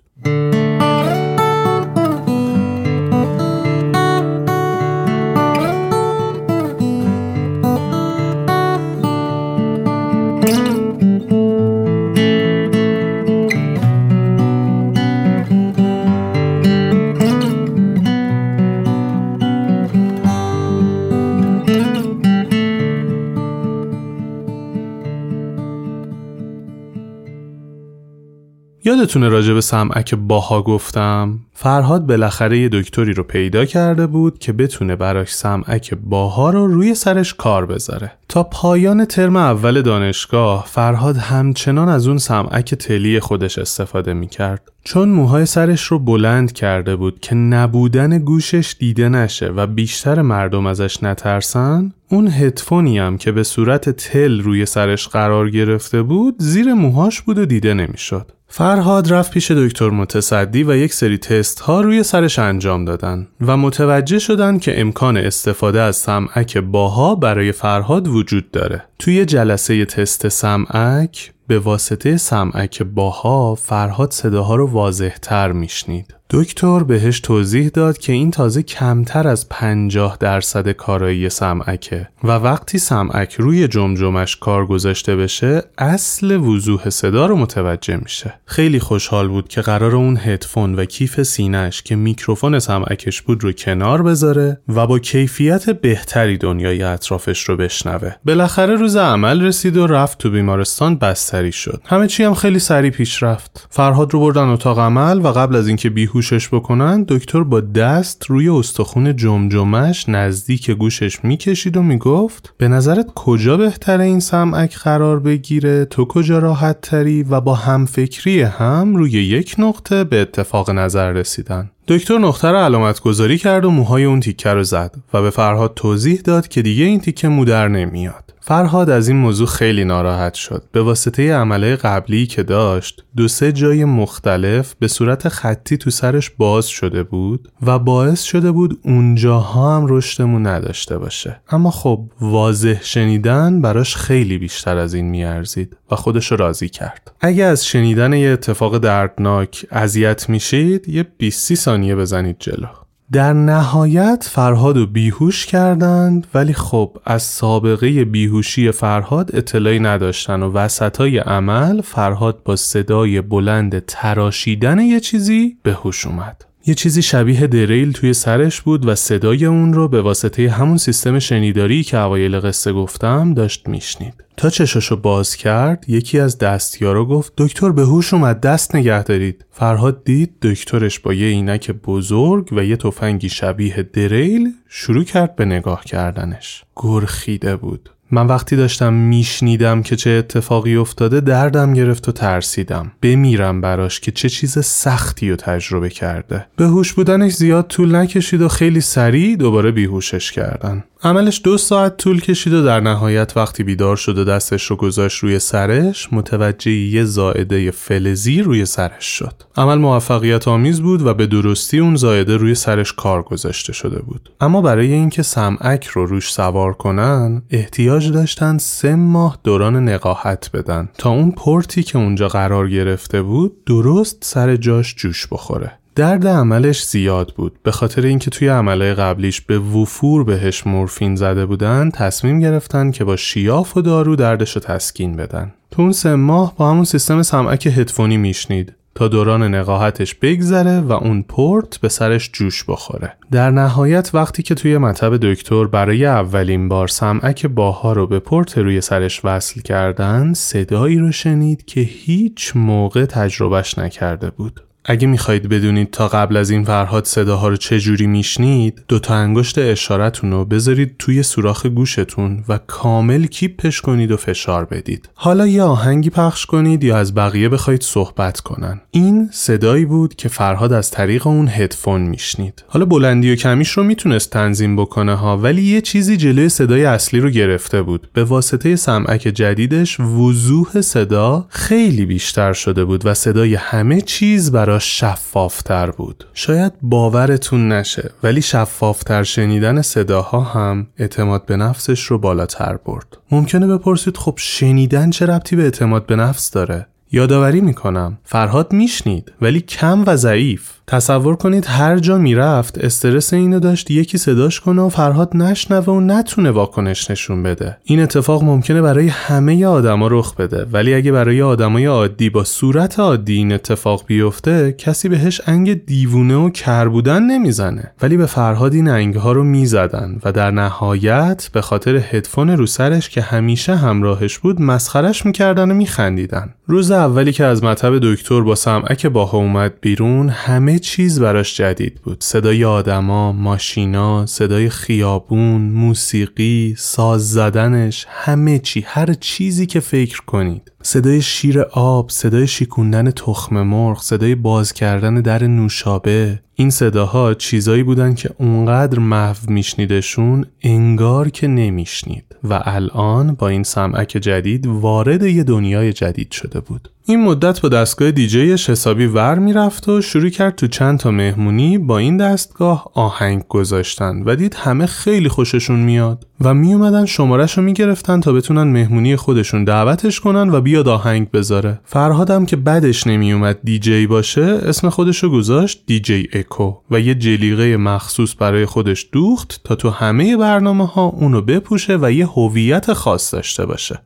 [29.02, 34.54] یادتونه راجع به سمعک باها گفتم؟ فرهاد بالاخره یه دکتری رو پیدا کرده بود که
[34.54, 38.12] بتونه براش سمعک باها رو روی سرش کار بذاره.
[38.30, 44.72] تا پایان ترم اول دانشگاه فرهاد همچنان از اون سمعک تلی خودش استفاده می‌کرد.
[44.84, 50.66] چون موهای سرش رو بلند کرده بود که نبودن گوشش دیده نشه و بیشتر مردم
[50.66, 56.74] ازش نترسن اون هدفونی هم که به صورت تل روی سرش قرار گرفته بود زیر
[56.74, 58.32] موهاش بود و دیده نمی‌شد.
[58.54, 63.58] فرهاد رفت پیش دکتر متصدی و یک سری تست ها روی سرش انجام دادن و
[63.58, 68.84] متوجه شدن که امکان استفاده از سمعک باها برای فرهاد وجود داره.
[68.99, 76.16] توی جلسه تست سمعک به واسطه سمعک باها فرهاد صداها رو واضح تر میشنید.
[76.34, 82.78] دکتر بهش توضیح داد که این تازه کمتر از 50 درصد کارایی سمعکه و وقتی
[82.78, 88.34] سمعک روی جمجمش کار گذاشته بشه اصل وضوح صدا رو متوجه میشه.
[88.45, 93.52] خیلی خوشحال بود که قرار اون هدفون و کیف سینش که میکروفون سمعکش بود رو
[93.52, 98.12] کنار بذاره و با کیفیت بهتری دنیای اطرافش رو بشنوه.
[98.26, 101.41] بالاخره روز عمل رسید و رفت تو بیمارستان بستری.
[101.42, 101.82] سری شد.
[101.86, 103.68] همه چی هم خیلی سریع پیش رفت.
[103.70, 108.50] فرهاد رو بردن اتاق عمل و قبل از اینکه بیهوشش بکنن دکتر با دست روی
[108.50, 115.86] استخون جمجمش نزدیک گوشش می‌کشید و می‌گفت به نظرت کجا بهتره این سمعک قرار بگیره؟
[115.86, 121.70] تو کجا راحت تری و با همفکری هم روی یک نقطه به اتفاق نظر رسیدن؟
[121.92, 125.74] دکتر نقطه رو علامت گذاری کرد و موهای اون تیکه رو زد و به فرهاد
[125.76, 130.64] توضیح داد که دیگه این تیکه مودر نمیاد فرهاد از این موضوع خیلی ناراحت شد.
[130.72, 136.30] به واسطه عمله قبلی که داشت، دو سه جای مختلف به صورت خطی تو سرش
[136.30, 141.42] باز شده بود و باعث شده بود اونجاها هم رشدمون نداشته باشه.
[141.50, 147.12] اما خب واضح شنیدن براش خیلی بیشتر از این میارزید و خودش راضی کرد.
[147.22, 152.68] اگه از شنیدن یه اتفاق دردناک اذیت میشید، یه 20 ثانیه بزنید جلو.
[153.12, 160.52] در نهایت فرهاد و بیهوش کردند ولی خب از سابقه بیهوشی فرهاد اطلاعی نداشتن و
[160.52, 166.46] وسطای عمل فرهاد با صدای بلند تراشیدن یه چیزی به هوش اومد.
[166.66, 171.20] یه چیزی شبیه دریل توی سرش بود و صدای اون رو به واسطه همون سیستم
[171.20, 174.24] شنیداری که اوایل قصه گفتم داشت میشنید.
[174.38, 179.45] تا چشاشو باز کرد یکی از دستیارا گفت دکتر به هوش اومد دست نگه دارید.
[179.51, 185.45] فرهاد دید دکترش با یه عینک بزرگ و یه تفنگی شبیه دریل شروع کرد به
[185.45, 186.64] نگاه کردنش.
[186.76, 187.89] گرخیده بود.
[188.12, 192.91] من وقتی داشتم میشنیدم که چه اتفاقی افتاده دردم گرفت و ترسیدم.
[193.01, 196.45] بمیرم براش که چه چیز سختی رو تجربه کرده.
[196.55, 200.84] به هوش بودنش زیاد طول نکشید و خیلی سریع دوباره بیهوشش کردن.
[201.04, 205.20] عملش دو ساعت طول کشید و در نهایت وقتی بیدار شد و دستش رو گذاشت
[205.20, 209.34] روی سرش متوجه یه زائده فلزی روی سرش شد.
[209.58, 214.30] عمل موفقیت آمیز بود و به درستی اون زائده روی سرش کار گذاشته شده بود.
[214.41, 220.89] اما برای اینکه سمعک رو روش سوار کنن احتیاج داشتن سه ماه دوران نقاهت بدن
[220.97, 225.81] تا اون پورتی که اونجا قرار گرفته بود درست سر جاش جوش بخوره.
[225.96, 227.60] درد عملش زیاد بود.
[227.64, 233.04] به خاطر اینکه توی عمله قبلیش به وفور بهش مورفین زده بودن تصمیم گرفتن که
[233.04, 235.54] با شیاف و دارو دردش رو تسکین بدن.
[235.72, 238.74] تو اون سه ماه با همون سیستم سمعک هدفونی میشنید.
[238.96, 243.14] تا دوران نقاهتش بگذره و اون پورت به سرش جوش بخوره.
[243.32, 248.58] در نهایت وقتی که توی مطب دکتر برای اولین بار سمعک باها رو به پورت
[248.58, 254.62] روی سرش وصل کردن صدایی رو شنید که هیچ موقع تجربهش نکرده بود.
[254.86, 259.58] اگه می‌خواهید بدونید تا قبل از این فرهاد صداها رو چجوری میشنید دو تا انگشت
[259.58, 265.10] اشارتون رو بذارید توی سوراخ گوشتون و کامل کیپش کنید و فشار بدید.
[265.14, 268.82] حالا یه آهنگی پخش کنید یا از بقیه بخواید صحبت کنن.
[268.92, 272.64] این صدایی بود که فرهاد از طریق اون هدفون میشنید.
[272.68, 277.20] حالا بلندی و کمیش رو می‌تونست تنظیم بکنه ها ولی یه چیزی جلوی صدای اصلی
[277.20, 278.08] رو گرفته بود.
[278.14, 284.71] به واسطه سمعک جدیدش وضوح صدا خیلی بیشتر شده بود و صدای همه چیز برای
[284.72, 286.28] براش شفافتر بود.
[286.34, 293.18] شاید باورتون نشه ولی شفافتر شنیدن صداها هم اعتماد به نفسش رو بالاتر برد.
[293.32, 298.18] ممکنه بپرسید خب شنیدن چه ربطی به اعتماد به نفس داره؟ یادآوری می‌کنم.
[298.24, 300.72] فرهاد میشنید ولی کم و ضعیف.
[300.88, 305.99] تصور کنید هر جا می‌رفت استرس اینو داشت یکی صداش کنه و فرهاد نشنوه و
[305.99, 307.78] نتونه واکنش نشون بده.
[307.84, 312.99] این اتفاق ممکنه برای همه آدما رخ بده ولی اگه برای آدمای عادی با صورت
[312.99, 317.91] عادی این اتفاق بیفته کسی بهش انگ دیوونه و کر بودن نمی‌زنه.
[318.01, 322.66] ولی به فرهاد این انگ ها رو می‌زدن و در نهایت به خاطر هدفون رو
[322.66, 326.53] سرش که همیشه همراهش بود مسخرش می‌کردن و میخندیدن.
[326.68, 332.02] روز اولی که از مطب دکتر با سمعک باها اومد بیرون همه چیز براش جدید
[332.04, 332.24] بود.
[332.24, 340.72] صدای آدما، ماشینا، صدای خیابون، موسیقی، ساز زدنش همه چی هر چیزی که فکر کنید.
[340.82, 346.39] صدای شیر آب، صدای شیکوندن تخم مرغ، صدای باز کردن در نوشابه.
[346.56, 352.31] این صداها چیزایی بودن که اونقدر محو میشنیدشون انگار که نمیشنید.
[352.44, 356.89] و الان با این سمعک جدید وارد یه دنیای جدید شده بود.
[357.06, 361.78] این مدت با دستگاه دیجیش حسابی ور می‌رفت و شروع کرد تو چند تا مهمونی
[361.78, 367.58] با این دستگاه آهنگ گذاشتن و دید همه خیلی خوششون میاد و می اومدن شمارش
[367.58, 371.80] رو می‌گرفتن تا بتونن مهمونی خودشون دعوتش کنن و بیاد آهنگ بذاره.
[371.84, 377.78] فرهادم که بدش نمیومد دیجی باشه اسم خودش رو گذاشت دیجی اکو و یه جلیقه
[377.78, 383.34] مخصوص برای خودش دوخت تا تو همه برنامه ها اونو بپوشه و یه هویت خاص
[383.34, 383.99] داشته باشه.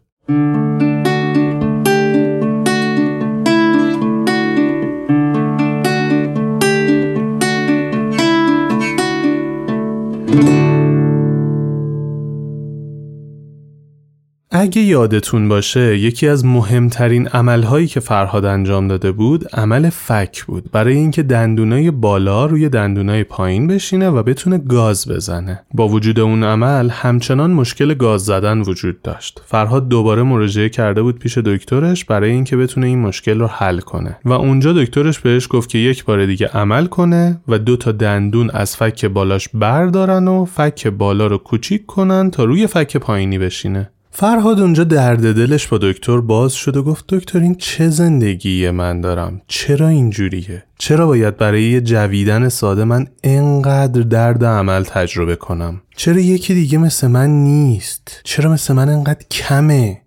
[10.36, 10.75] thank you.
[14.58, 20.72] اگه یادتون باشه یکی از مهمترین عملهایی که فرهاد انجام داده بود عمل فک بود.
[20.72, 25.62] برای اینکه دندونای بالا روی دندونای پایین بشینه و بتونه گاز بزنه.
[25.74, 29.42] با وجود اون عمل همچنان مشکل گاز زدن وجود داشت.
[29.46, 34.18] فرهاد دوباره مراجعه کرده بود پیش دکترش برای اینکه بتونه این مشکل رو حل کنه.
[34.26, 38.50] و اونجا دکترش بهش گفت که یک بار دیگه عمل کنه و دو تا دندون
[38.50, 43.90] از فک بالاش بردارن و فک بالا رو کوچیک کنن تا روی فک پایینی بشینه.
[44.18, 49.02] فرهاد اونجا درد دلش با دکتر باز شد و گفت دکتر این چه زندگی من
[49.02, 55.82] دارم؟ چرا اینجوریه؟ چرا باید برای یه جویدن ساده من انقدر درد عمل تجربه کنم؟
[55.98, 60.02] چرا یکی دیگه مثل من نیست؟ چرا مثل من انقدر کمه؟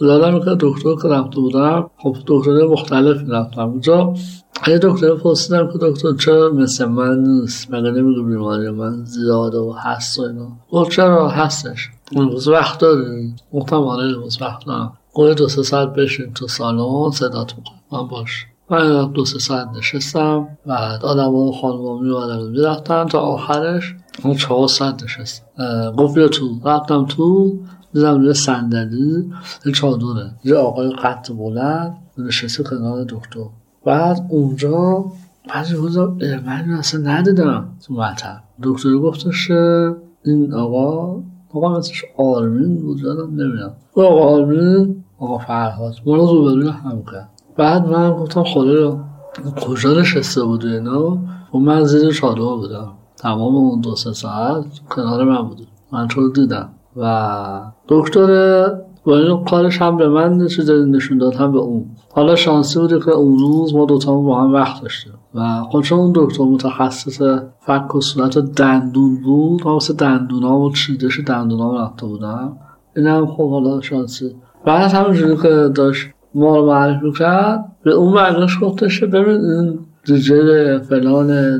[0.00, 1.90] یادم که دکتر که رفته بودم.
[1.96, 4.14] خب دکتر مختلف رفتم اونجا.
[4.66, 9.74] یه دکتر پرسیدم که دکتر چرا مثل من نیست؟ مگه نمیگه بیماری من زیاده و
[9.78, 15.48] هست و اینا؟ چرا هستش؟ امروز وقت داری گفتم آره امروز وقت دارم گوه دو
[15.48, 18.46] سه ساعت بشین تو سالن صدات می‌کنم من باش.
[18.70, 20.48] من دو سه ساعت نشستم.
[20.66, 23.94] بعد آدم ها خانم می آدم می‌رفتن تا آخرش.
[24.24, 25.44] اون چهار ساعت نشست
[25.96, 26.60] گفت بیا تو.
[26.64, 27.58] رفتم تو.
[27.92, 29.30] دیدم روی صندلی
[29.66, 30.30] یه چادره.
[30.44, 33.46] یه آقای قد بلند نشسته کنار دکتر.
[33.84, 35.04] بعد اونجا
[35.54, 38.40] بعضی روزا من اصلا ندیدم تو مطب.
[38.62, 39.50] دکتر گفتش
[40.24, 41.22] این آقا
[41.54, 45.94] آقا مثلش آرمین بود یادم نمیدم آقا آرمین؟ آقا فرهاد.
[46.06, 47.28] ما رو روبروی هم کرد.
[47.56, 49.04] بعد من گفتم خدا
[49.60, 51.18] کجا نشسته بود اینا؟
[51.54, 52.92] و من زیر چادر بودم.
[53.16, 56.68] تمام اون دو سه ساعت کنار من بود من تو دیدم.
[56.96, 58.66] و دکتر
[59.04, 61.84] با این کارش هم به من چیز نشون داد؟ هم به اون.
[62.12, 65.12] حالا شانسی بوده که اون روز ما دوتا با هم وقت داشتیم.
[65.34, 67.22] و خب چون اون دکتر متخصص
[67.60, 72.56] فک و صورت و دندون بود من واسه دندون ها و چیدش دندون رفته بودم.
[72.96, 74.34] این هم خب حالا شانسی.
[74.64, 80.78] بعد همونجوری که داشت ما رو معرفی کرد به اون برگشت گفتش ببین این دیجر
[80.78, 81.58] فلان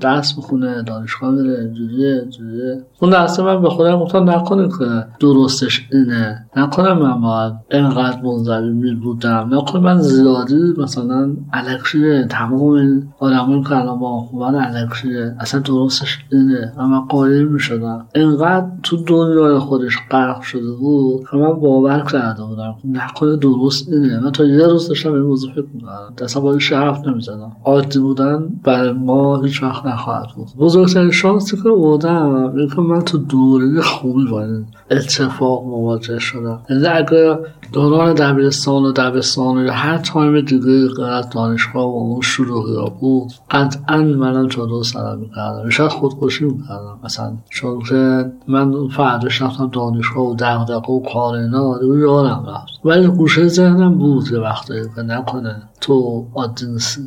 [0.00, 5.88] درس بخونه دانشگاه میره اینجوریه اینجوریه اون دسته من به خودم گفتم نکنه که درستش
[5.92, 6.46] اینه.
[6.56, 9.98] نکنه من باید اینقدر منظوی می بودم نکنه من.
[9.98, 16.72] زیادی مثلا الکشیه تمام این آدمون که الان با خوبان الکشیه اصلا درستش اینه.
[16.78, 22.42] من قایل می شدم اینقدر تو دنیای خودش غرق شده بود که من باور کرده
[22.42, 22.74] بودم.
[22.84, 24.20] نکنه درست اینه.
[24.20, 27.52] من تا یه روز داشتم این موضوع فکر می‌کنم دستم با این شرف نمی‌زدم.
[27.74, 30.48] عادی بودن برای ما هیچ وقت نخواهد بود.
[30.58, 36.60] بزرگترین شانسی که بودم این که من تو دوره خوبی با این اتفاق مواجه شدم.
[36.70, 37.38] یعنی اگر
[37.72, 43.32] دوران دبیرستان و دبستان یا هر تایم دیگه از دانشگاه و اون شروعی را بود
[43.50, 45.70] قطعا منم چادر سرم می‌کردم.
[45.70, 46.98] شاید خودکشی می‌کردم.
[47.04, 52.68] مثلا چون که من فرداش رفتم دانشگاه و دغدغه و کار اینا یادم رفت.
[52.84, 57.02] ولی گوشه ذهنم بود یه وقتایی که نکنه تو عادی نیستی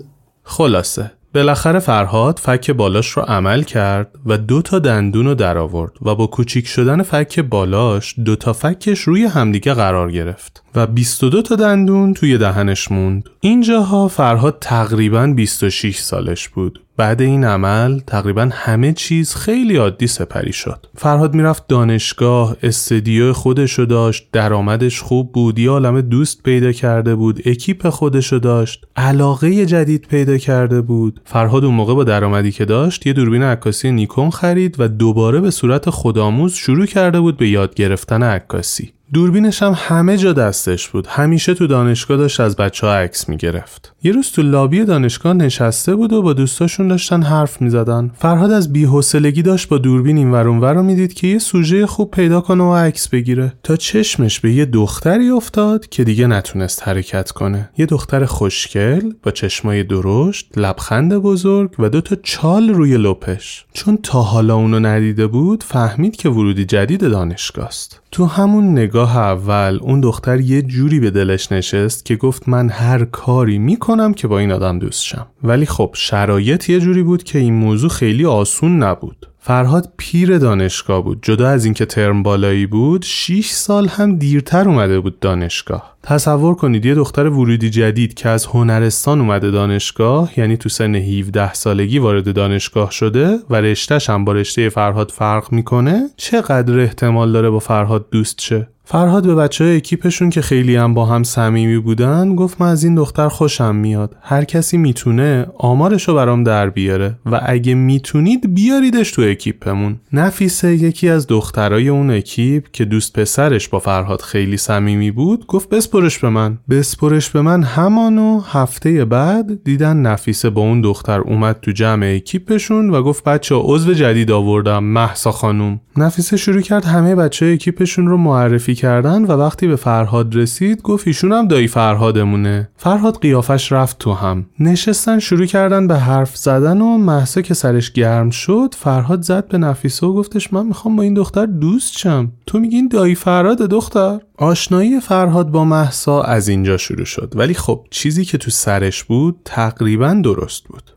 [0.50, 5.92] خلاصه بالاخره فرهاد فک بالاش رو عمل کرد و دو تا دندون رو در آورد
[6.02, 11.42] و با کوچیک شدن فک بالاش دو تا فکش روی همدیگه قرار گرفت و 22
[11.42, 13.30] تا دندون توی دهنش موند.
[13.40, 16.80] اینجاها فرهاد تقریبا 26 سالش بود.
[16.98, 20.86] بعد این عمل تقریبا همه چیز خیلی عادی سپری شد.
[20.96, 27.42] فرهاد می‌رفت دانشگاه، استدیو خودشو داشت، درآمدش خوب بود، یه عالم دوست پیدا کرده بود،
[27.46, 31.22] اکیپ خودشو داشت، علاقه جدید پیدا کرده بود.
[31.26, 35.52] فرهاد اون موقع با درآمدی که داشت، یه دوربین عکاسی نیکون خرید و دوباره به
[35.52, 38.97] صورت خودآموز شروع کرده بود به یاد گرفتن عکاسی.
[39.14, 41.08] دوربینش هم همه جا دستش بود.
[41.08, 43.94] همیشه تو دانشگاه داشت از بچه ها عکس می‌گرفت.
[44.04, 48.12] یه روز تو لابی دانشگاه نشسته بود و با دوستاشون داشتن حرف می‌زدن.
[48.18, 52.42] فرهاد از بیحوصلگی داشت با دوربین این ور رو می‌دید که یه سوژه خوب پیدا
[52.42, 53.54] کنه و عکس بگیره.
[53.64, 57.70] تا چشمش به یه دختری افتاد که دیگه نتونست حرکت کنه.
[57.78, 63.66] یه دختر خوشگل با چشمای درشت لبخند بزرگ و دو تا چال روی لپش.
[63.74, 69.18] چون تا حالا اونو ندیده بود فهمید که ورودی جدید دانشگاه است تو همون نگاه
[69.18, 74.28] اول اون دختر یه جوری به دلش نشست که گفت من هر کاری می‌کنم که
[74.28, 75.28] با این آدم دوست شم.
[75.44, 79.28] ولی خب شرایط یه جوری بود که این موضوع خیلی آسون نبود.
[79.40, 81.20] فرهاد پیر دانشگاه بود.
[81.22, 85.97] جدا از اینکه ترم بالایی بود 6 سال هم دیرتر اومده بود دانشگاه.
[86.08, 91.54] تصور کنید یه دختر ورودی جدید که از هنرستان اومده دانشگاه یعنی تو سن 17
[91.54, 97.50] سالگی وارد دانشگاه شده و رشتهش هم با رشته فرهاد فرق می‌کنه چقدر احتمال داره
[97.50, 101.78] با فرهاد دوست شه؟ فرهاد به بچه های اکیپشون که خیلی هم با هم صمیمی
[101.78, 104.16] بودن گفت من از این دختر خوشم میاد.
[104.22, 110.00] هر کسی می‌تونه آمارشو برام در بیاره و اگه می‌تونید بیاریدش تو اکیپمون.
[110.14, 115.70] نفیسه یکی از دخترای اون اکیپ که دوست پسرش با فرهاد خیلی صمیمی بود گفت
[115.98, 116.58] بسپرش به من.
[116.70, 122.90] بسپرش به من همانو هفته بعد دیدن نفیسه با اون دختر اومد تو جمع اکیپشون
[122.90, 128.18] و گفت بچه عضو جدید آوردم محسا خانوم نفیسه شروع کرد همه بچه اکیپشون رو
[128.18, 132.70] معرفی کردن و وقتی به فرهاد رسید گفت ایشون هم دایی فرهادمونه.
[132.78, 134.46] فرهاد قیافش رفت تو هم.
[134.60, 139.58] نشستن شروع کردن به حرف زدن و محسا که سرش گرم شد فرهاد زد به
[139.58, 142.32] نفیسه و گفتش من می‌خوام با این دختر دوست شم.
[142.46, 147.88] تو میگی دایی فرهاد دختر؟ آشنایی فرهاد با محسا از اینجا شروع شد ولی خب
[147.90, 150.92] چیزی که تو سرش بود تقریبا درست بود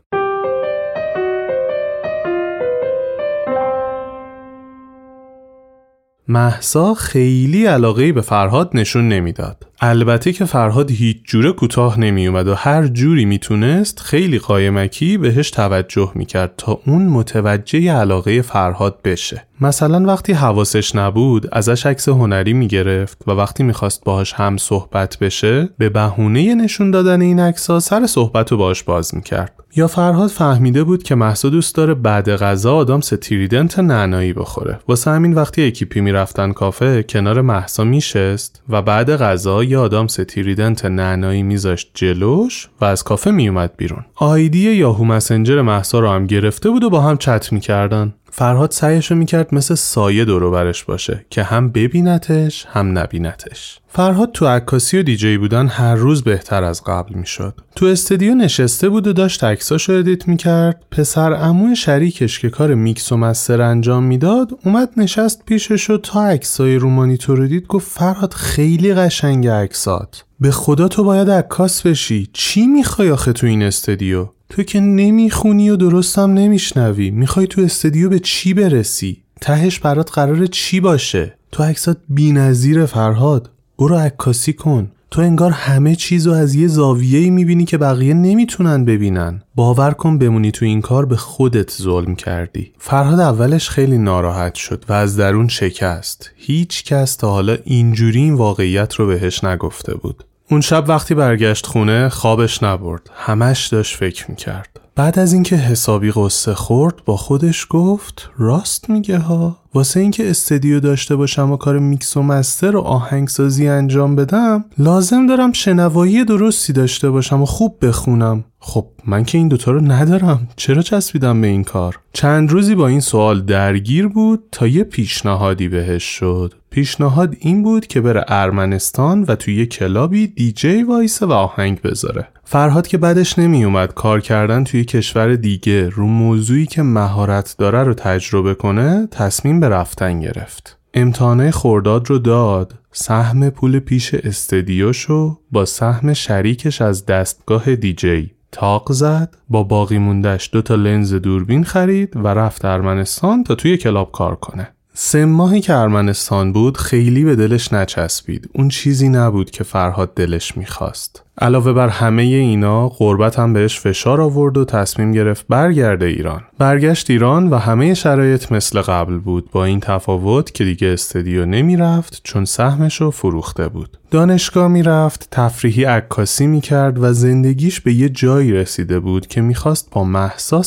[6.27, 9.70] محسا خیلی علاقه به فرهاد نشون نمی‌داد.
[9.83, 15.51] البته که فرهاد هیچ جوره کوتاه نمی اومد و هر جوری می‌تونست خیلی قایمکی بهش
[15.51, 19.43] توجه می‌کرد تا اون متوجه علاقه فرهاد بشه.
[19.61, 25.69] مثلا وقتی حواسش نبود ازش عکس هنری می‌گرفت و وقتی می‌خواست باهاش هم صحبت بشه
[25.77, 29.53] به بهونه نشون دادن این عکس‌ها سر صحبت رو باهاش باز می‌کرد.
[29.75, 35.11] یا فرهاد فهمیده بود که محسا دوست داره بعد غذا آدامس Trident نعنایی بخوره واسه
[35.11, 41.43] همین وقتی اکیپی می‌رفتن کافه کنار محسا میشست و بعد غذا یه آدامس Trident نعنایی
[41.43, 44.05] میذاشت جلوش و از کافه میومد بیرون.
[44.15, 48.13] آیدی Yahoo Messenger محسا رو هم گرفته بود و با هم چت می‌کردن.
[48.33, 53.79] فرهاد سعیشو می‌کرد مثل سایه دورو برش باشه که هم ببینتش هم نبینتش.
[53.87, 57.53] فرهاد تو عکاسی و دیجی بودن هر روز بهتر از قبل می‌شد.
[57.75, 60.85] تو استودیو نشسته بود و داشت عکساشو edit می‌کرد.
[60.91, 66.25] پسر عمو شریکش که کار میکس و master انجام می‌داد اومد نشست پیشش و تا
[66.25, 70.25] عکسای رو مانیتور دید گفت فرهاد خیلی قشنگ عکسات.
[70.39, 72.29] به خدا تو باید عکاس بشی.
[72.33, 77.11] چی می‌خوای آخه تو این استودیو؟ تو که نمی‌خونی و درستم نمیشنوی.
[77.11, 83.49] می‌خوای تو استودیو به چی برسی؟ تهش برات قرار چی باشه؟ تو عکسات بینظیر فرهاد.
[83.79, 84.91] برو عکاسی کن.
[85.11, 89.41] تو انگار همه چیز رو از یه زاویه‌ای می‌بینی که بقیه نمی‌تونن ببینن.
[89.55, 92.71] باور کن بمونی تو این کار به خودت ظلم کردی.
[92.77, 96.31] فرهاد اولش خیلی ناراحت شد و از درون شکست.
[96.35, 100.23] هیچ کس تا حالا اینجوری این واقعیت رو بهش نگفته بود.
[100.51, 103.09] اون شب وقتی برگشت خونه خوابش نبرد.
[103.15, 104.79] همش داشت فکر می‌کرد.
[104.95, 109.57] بعد از اینکه حسابی غصه خورد با خودش گفت راست میگه ها.
[109.73, 115.27] واسه اینکه استدیو داشته باشم و کار میکس و master و آهنگسازی انجام بدم لازم
[115.27, 118.43] دارم شنوایی درستی داشته باشم و خوب بخونم.
[118.59, 120.47] خب من که این دوتا رو ندارم.
[120.55, 125.67] چرا چسبیدم به این کار؟ چند روزی با این سوال درگیر بود تا یه پیشنهادی
[125.67, 126.53] بهش شد.
[126.69, 131.81] پیشنهاد این بود که بره ارمنستان و توی یه club ی DJ وایسه و آهنگ
[131.81, 132.27] بذاره.
[132.43, 137.83] فرهاد که بدش نمی اومد کار کردن توی کشور دیگه رو موضوعی که مهارت داره
[137.83, 140.77] رو تجربه کنه تصمیم به رفتن گرفت.
[140.93, 148.91] امتحانه خورداد رو داد سهم پول پیش استدیوشو با سهم شریکش از دستگاه دیجی تاق
[148.91, 154.11] زد با باقی موندش دو تا لنز دوربین خرید و رفت ارمنستان تا توی کلاب
[154.11, 154.73] کار کنه.
[154.93, 158.49] سه ماهی که ارمنستان بود خیلی به دلش نچسبید.
[158.53, 161.23] اون چیزی نبود که فرهاد دلش می‌خواست.
[161.41, 166.41] علاوه بر همه اینا قربت هم بهش فشار آورد و تصمیم گرفت برگرده ایران.
[166.57, 169.51] برگشت ایران و همه شرایط مثل قبل بود.
[169.51, 173.97] با این تفاوت که دیگه استدیو نمی‌رفت چون سهمش رو فروخته بود.
[174.11, 180.03] دانشگاه می‌رفت تفریحی عکاسی می‌کرد و زندگیش به یه جایی رسیده بود که می‌خواست با
[180.03, 180.61] محسا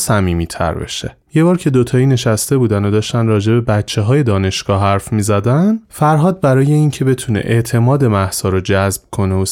[0.49, 1.15] تر بشه.
[1.35, 5.21] یه بار که دوتایی نشسته بودن و داشتن راجع به بچه های دانشگاه حرف می
[5.21, 9.45] زدن فرهاد برای اینکه بتونه اعتماد محسا رو جذب کنه و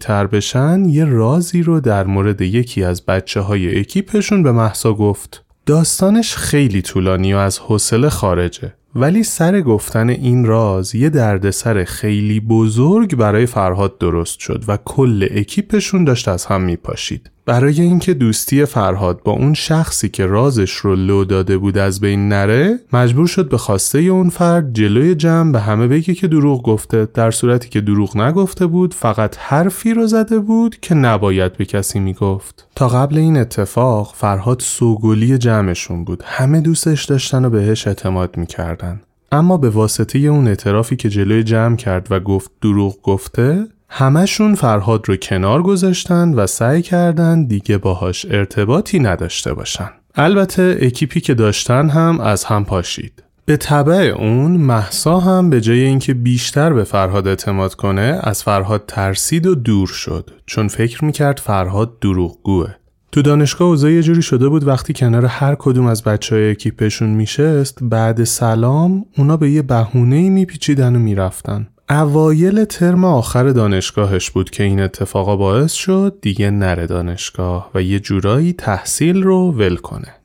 [0.00, 5.44] تر بشن یه رازی رو در مورد یکی از بچه های اکیپشون به محسا گفت.
[5.66, 12.40] داستانش خیلی طولانی و از حوصله خارجه ولی سر گفتن این راز یه دردسر خیلی
[12.40, 17.30] بزرگ برای فرهاد درست شد و کل اکیپشون داشت از هم میپاشید.
[17.48, 22.28] برای اینکه دوستی فرهاد با اون شخصی که رازش رو لو داده بود از بین
[22.28, 27.08] نره مجبور شد به خواسته اون فرد جلوی جمع به همه بگه که دروغ گفته.
[27.14, 32.00] در صورتی که دروغ نگفته بود فقط حرفی رو زده بود که نباید به کسی
[32.00, 32.68] می‌گفت.
[32.74, 36.22] تا قبل این اتفاق فرهاد سوگلی جمعشون بود.
[36.26, 39.00] همه دوستش داشتن و بهش اعتماد می‌کردن.
[39.32, 45.08] اما به واسطه اون اعترافی که جلوی جمع کرد و گفت دروغ گفته همشون فرهاد
[45.08, 49.90] رو کنار گذاشتن و سعی کردن دیگه باهاش ارتباطی نداشته باشن.
[50.14, 53.22] البته اکیپی که داشتن هم از هم پاشید.
[53.44, 58.84] به طبع اون محسا هم به جای اینکه بیشتر به فرهاد اعتماد کنه از فرهاد
[58.86, 62.74] ترسید و دور شد چون فکر می‌کرد فرهاد دروغگوه
[63.12, 67.08] تو دانشگاه اوضاع یه جوری شده بود وقتی کنار هر کدوم از بچه های اکیپشون
[67.08, 74.50] میشست بعد سلام اونا به یه بهونه میپیچیدن و می‌رفتن اوایل ترم آخر دانشگاهش بود
[74.50, 80.17] که این اتفاقا باعث شد دیگه نره دانشگاه و یه جورایی تحصیل رو ول کنه.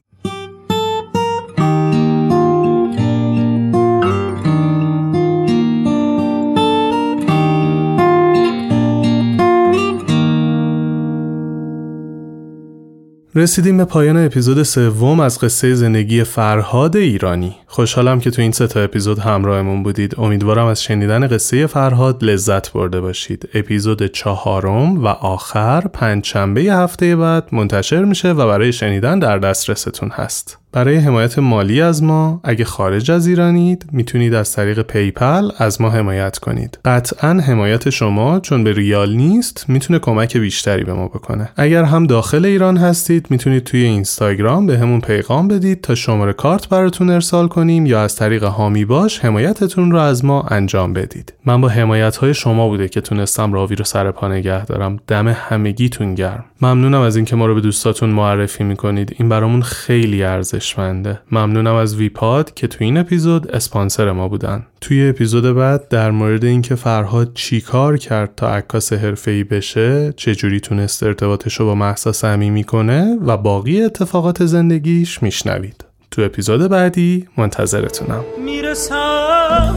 [13.35, 17.55] رسیدیم به پایان اپیزود سوم از قصه زندگی فرهاد ایرانی.
[17.67, 20.15] خوشحالم که تو این سه تا اپیزود همراهمون بودید.
[20.17, 23.49] امیدوارم از شنیدن قصه فرهاد لذت برده باشید.
[23.53, 30.62] اپیزود چهارم و آخر پنجشنبه هفته بعد منتشر میشه و برای شنیدن در دسترستون هست.
[30.73, 35.89] برای حمایت مالی از ما اگه خارج از ایرانید می‌تونید از طریق PayPal از ما
[35.89, 36.79] حمایت کنید.
[36.85, 41.49] قطعا حمایت شما چون به ریال نیست می‌تونه کمک بیشتری به ما بکنه.
[41.55, 47.09] اگر هم داخل ایران هستید می‌تونید توی اینستاگرام بهمون پیغام بدید تا شماره کارت براتون
[47.09, 51.33] ارسال کنیم یا از طریق حامی باش حمایتتون رو از ما انجام بدید.
[51.45, 54.99] من با حمایت های شما بوده که تونستم راوی رو سر پا نگه دارم.
[55.07, 56.45] دم همگیتون گرم.
[56.61, 59.15] ممنونم از اینکه ما رو به دوستاتون معرفی می‌کنید.
[59.19, 61.19] این برامون خیلی ارزش ارزشمنده.
[61.31, 64.65] ممنونم از ویپاد که توی این اپیزود اسپانسر ما بودن.
[64.81, 71.03] توی اپیزود بعد در مورد اینکه فرهاد چیکار کرد تا عکاس حرفه‌ای بشه چجوری تونست
[71.03, 75.85] ارتباطش رو با محسا صمیمی کنه و باقی اتفاقات زندگیش میشنوید.
[76.11, 78.23] تو اپیزود بعدی منتظرتونم.
[78.45, 79.75] می‌رسم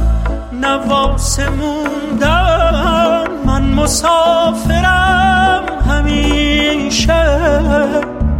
[0.62, 7.26] نواس موندم من مسافرم همیشه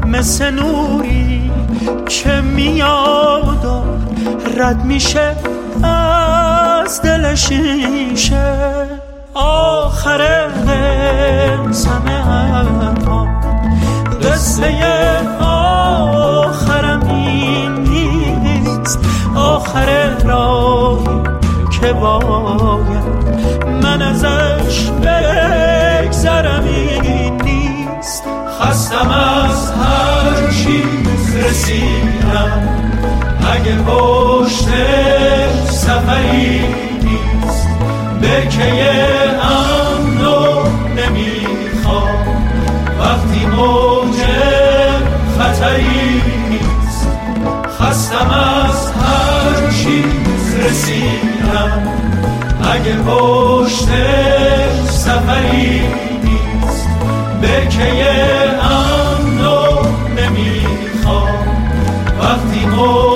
[0.07, 1.26] مثل نوری.
[2.09, 3.83] که میاد و
[4.59, 5.37] رد میشه
[5.83, 8.67] از دل شیشه.
[9.35, 10.49] آخر
[11.71, 13.29] زمه ها.
[14.23, 14.75] قصه
[15.41, 18.99] آخرم این نیست.
[19.37, 21.21] آخر راهی
[21.81, 23.07] که باید
[23.83, 28.25] من ازش بگذرم این نیست.
[28.61, 29.11] خستم
[31.67, 32.69] رسیدم
[33.53, 34.69] اگه پشت
[35.71, 36.61] سفری
[37.03, 37.69] نیست
[38.23, 38.85] برکه
[39.43, 40.63] امنو
[40.97, 42.47] نمی‌خوام.
[43.01, 44.17] وقتی موج
[45.39, 47.09] خطری نیست
[47.81, 51.83] خستم از هر چیز رسیدم.
[52.73, 53.89] اگه پشت
[54.91, 55.81] سفری
[56.25, 56.89] نیست
[57.43, 58.36] برکه
[62.87, 63.16] وقتی